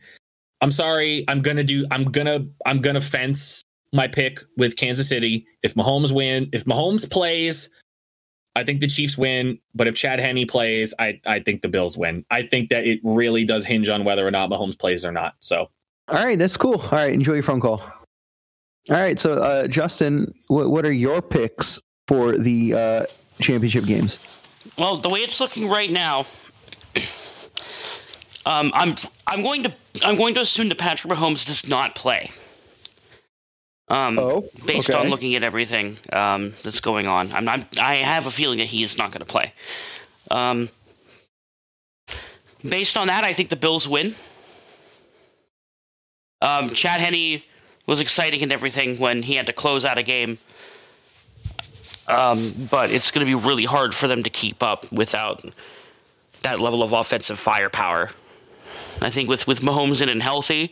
[0.62, 3.64] I'm sorry, I'm gonna do I'm gonna I'm gonna fence
[3.94, 5.46] my pick with Kansas City.
[5.64, 7.70] If Mahomes win, if Mahomes plays,
[8.56, 9.60] I think the Chiefs win.
[9.74, 12.26] But if Chad Henne plays, I I think the Bills win.
[12.30, 15.36] I think that it really does hinge on whether or not Mahomes plays or not.
[15.40, 15.70] So,
[16.08, 16.80] all right, that's cool.
[16.82, 17.82] All right, enjoy your phone call.
[18.90, 23.06] All right, so uh, Justin, what what are your picks for the uh,
[23.40, 24.20] championship games?
[24.78, 26.26] Well, the way it's looking right now,
[28.46, 28.96] um, I'm
[29.28, 29.74] I'm going to
[30.04, 32.32] I'm going to assume that Patrick Mahomes does not play.
[33.88, 34.98] Um, oh, based okay.
[34.98, 38.68] on looking at everything um, that's going on, I'm, I'm, i have a feeling that
[38.68, 39.54] he's not going to play.
[40.30, 40.70] Um,
[42.64, 44.16] based on that, I think the Bills win.
[46.42, 47.42] Um, Chad Henne
[47.86, 50.38] was exciting and everything when he had to close out a game,
[52.08, 55.44] um, but it's going to be really hard for them to keep up without
[56.44, 58.10] that level of offensive firepower.
[59.00, 60.72] I think with with Mahomes in and healthy,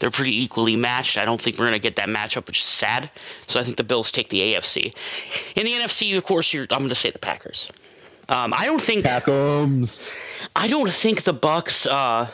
[0.00, 1.18] they're pretty equally matched.
[1.18, 3.10] I don't think we're going to get that matchup, which is sad.
[3.46, 4.94] So I think the Bills take the AFC.
[5.54, 7.70] In the NFC, of course, I'm going to say the Packers.
[8.28, 10.14] Um, I don't think Packums.
[10.56, 11.86] I don't think the Bucks.
[11.86, 12.28] Uh,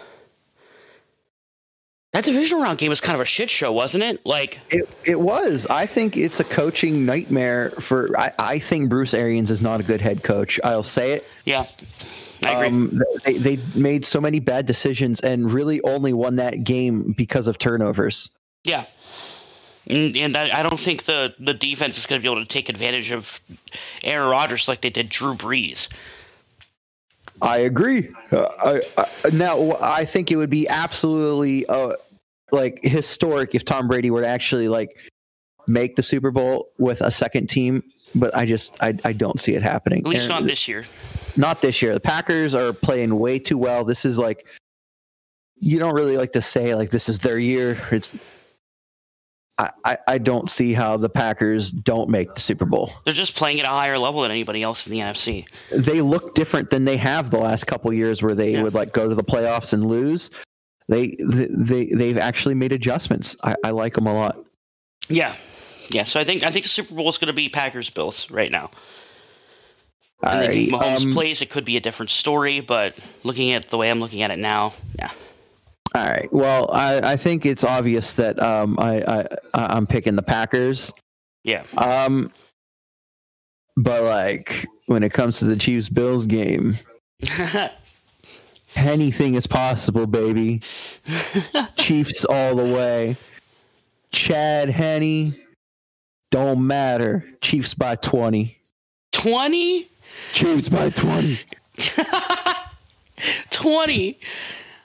[2.12, 4.24] that divisional round game was kind of a shit show, wasn't it?
[4.24, 5.66] Like it, it was.
[5.66, 8.18] I think it's a coaching nightmare for.
[8.18, 10.60] I, I think Bruce Arians is not a good head coach.
[10.62, 11.26] I'll say it.
[11.44, 11.66] Yeah.
[12.44, 17.46] Um, they, they made so many bad decisions and really only won that game because
[17.46, 18.36] of turnovers.
[18.64, 18.84] Yeah.
[19.86, 22.48] And, and I, I, don't think the, the defense is going to be able to
[22.48, 23.40] take advantage of
[24.02, 25.88] Aaron Rodgers like they did Drew Brees.
[27.40, 28.10] I agree.
[28.32, 31.92] Uh, I, I, now, I think it would be absolutely uh,
[32.50, 34.96] like historic if Tom Brady were to actually like
[35.66, 37.82] make the Super Bowl with a second team,
[38.14, 40.00] but I just I, I don't see it happening.
[40.00, 40.84] At least Aaron, not this year.
[41.36, 41.94] Not this year.
[41.94, 43.84] The Packers are playing way too well.
[43.84, 44.46] This is like
[45.58, 47.78] you don't really like to say like this is their year.
[47.90, 48.14] It's
[49.58, 52.92] I, I, I don't see how the Packers don't make the Super Bowl.
[53.04, 55.46] They're just playing at a higher level than anybody else in the NFC.
[55.70, 58.62] They look different than they have the last couple years where they yeah.
[58.62, 60.30] would like go to the playoffs and lose.
[60.88, 63.34] They they they've actually made adjustments.
[63.42, 64.44] I, I like them a lot.
[65.08, 65.34] Yeah,
[65.88, 66.04] yeah.
[66.04, 68.50] So I think I think the Super Bowl is going to be Packers Bills right
[68.50, 68.70] now.
[70.22, 72.60] And then if Mahomes um, plays, it could be a different story.
[72.60, 75.10] But looking at the way I'm looking at it now, yeah,
[75.94, 76.28] All right.
[76.32, 80.92] Well, I, I think it's obvious that um, I, I I'm picking the Packers.
[81.44, 81.64] yeah.
[81.76, 82.32] Um,
[83.76, 86.76] but like when it comes to the Chiefs Bills game,
[88.76, 90.62] anything is possible, baby.
[91.76, 93.16] Chiefs all the way.
[94.12, 95.36] Chad Henne,
[96.30, 97.24] don't matter.
[97.42, 98.58] Chiefs by twenty.
[99.12, 99.90] Twenty.
[100.32, 101.38] Chiefs by twenty.
[103.50, 104.18] 20.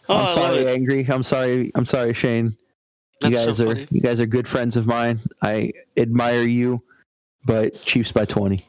[0.10, 1.06] Oh, I'm sorry, angry.
[1.10, 1.72] I'm sorry.
[1.76, 2.56] I'm sorry, Shane.
[3.24, 3.88] You That's so guys are funny.
[3.92, 5.20] you guys are good friends of mine.
[5.42, 6.80] I admire you,
[7.46, 8.66] but Chiefs by twenty.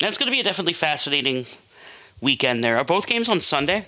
[0.00, 1.46] That's going to be a definitely fascinating
[2.20, 2.76] weekend there.
[2.78, 3.86] Are both games on Sunday?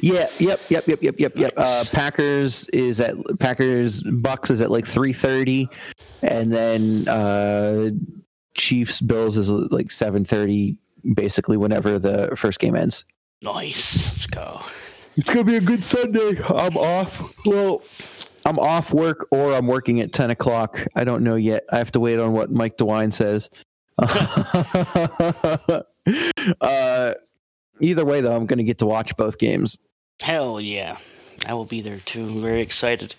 [0.00, 1.52] Yeah, yep, yep, yep, yep, yep, yep.
[1.56, 5.68] Uh, Packers is at Packers Bucks is at like three thirty,
[6.22, 7.90] and then uh,
[8.54, 10.76] Chiefs Bills is like seven thirty.
[11.14, 13.04] Basically, whenever the first game ends.
[13.42, 14.04] Nice.
[14.04, 14.60] Let's go.
[15.16, 16.40] It's gonna be a good Sunday.
[16.42, 17.34] I'm off.
[17.46, 17.82] Well,
[18.44, 20.86] I'm off work or I'm working at ten o'clock.
[20.94, 21.64] I don't know yet.
[21.72, 23.50] I have to wait on what Mike DeWine says.
[26.60, 27.14] uh,
[27.80, 29.78] either way, though, I'm gonna get to watch both games.
[30.20, 30.98] Hell yeah.
[31.46, 32.26] I will be there too.
[32.26, 33.14] I'm very excited.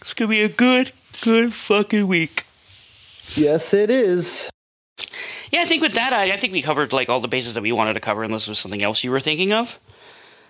[0.00, 0.92] It's going to be a good,
[1.22, 2.44] good fucking week.
[3.34, 4.48] Yes, it is.
[5.50, 7.62] Yeah, I think with that, I, I think we covered like all the bases that
[7.62, 9.78] we wanted to cover, unless there was something else you were thinking of.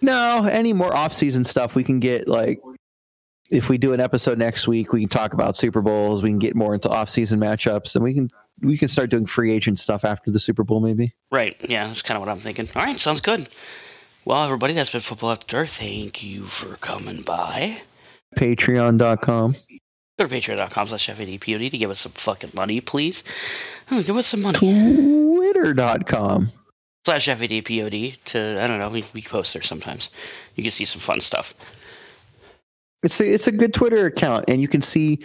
[0.00, 2.60] No, any more off-season stuff we can get like
[3.50, 6.22] if we do an episode next week, we can talk about Super Bowls.
[6.22, 8.30] We can get more into off-season matchups, and we can
[8.60, 11.14] we can start doing free agent stuff after the Super Bowl, maybe.
[11.30, 11.56] Right.
[11.68, 12.68] Yeah, that's kind of what I'm thinking.
[12.74, 13.48] All right, sounds good.
[14.24, 15.68] Well, everybody, that's been Football After Dark.
[15.68, 17.80] Thank you for coming by.
[18.36, 19.54] Patreon.com.
[20.18, 23.24] Go to patreon.com slash FADPOD to give us some fucking money, please.
[23.90, 24.58] Oh, give us some money.
[24.58, 26.50] Twitter.com.
[27.04, 30.10] Slash FADPOD to, I don't know, we, we post there sometimes.
[30.54, 31.52] You can see some fun stuff.
[33.02, 35.18] It's a, it's a good Twitter account, and you can see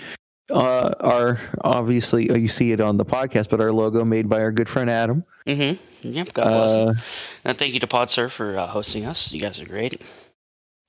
[0.52, 4.42] uh, our obviously uh, you see it on the podcast, but our logo made by
[4.42, 5.24] our good friend Adam.
[5.46, 6.08] Mm-hmm.
[6.10, 6.90] Yep, God bless him.
[6.90, 6.94] Uh,
[7.46, 9.32] And thank you to PodSurf for uh, hosting us.
[9.32, 10.02] You guys are great.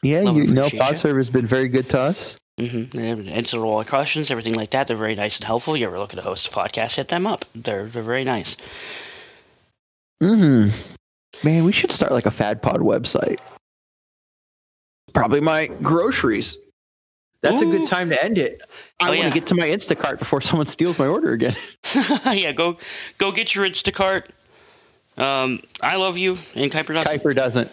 [0.03, 0.69] yeah, Well, you know.
[0.69, 2.37] PodServe has been very good to us.
[2.61, 3.29] Mm-hmm.
[3.29, 4.87] Answer all our questions, everything like that.
[4.87, 5.77] They're very nice and helpful.
[5.77, 7.45] You ever to host a podcast, hit them up.
[7.55, 8.57] They're, they're very nice.
[10.21, 10.69] hmm
[11.43, 13.39] Man, we should start like a Fad Pod website.
[15.15, 16.59] Probably my groceries.
[17.43, 18.61] That's a good time to end it.
[19.01, 19.35] I Oh, want to yeah.
[19.35, 21.57] get to my Instacart before someone steals my order again.
[21.95, 22.77] yeah, go
[23.17, 24.27] go get your Instacart.
[25.17, 27.23] Um, I love you and Kuiper doesn't.
[27.23, 27.71] Kuiper doesn't.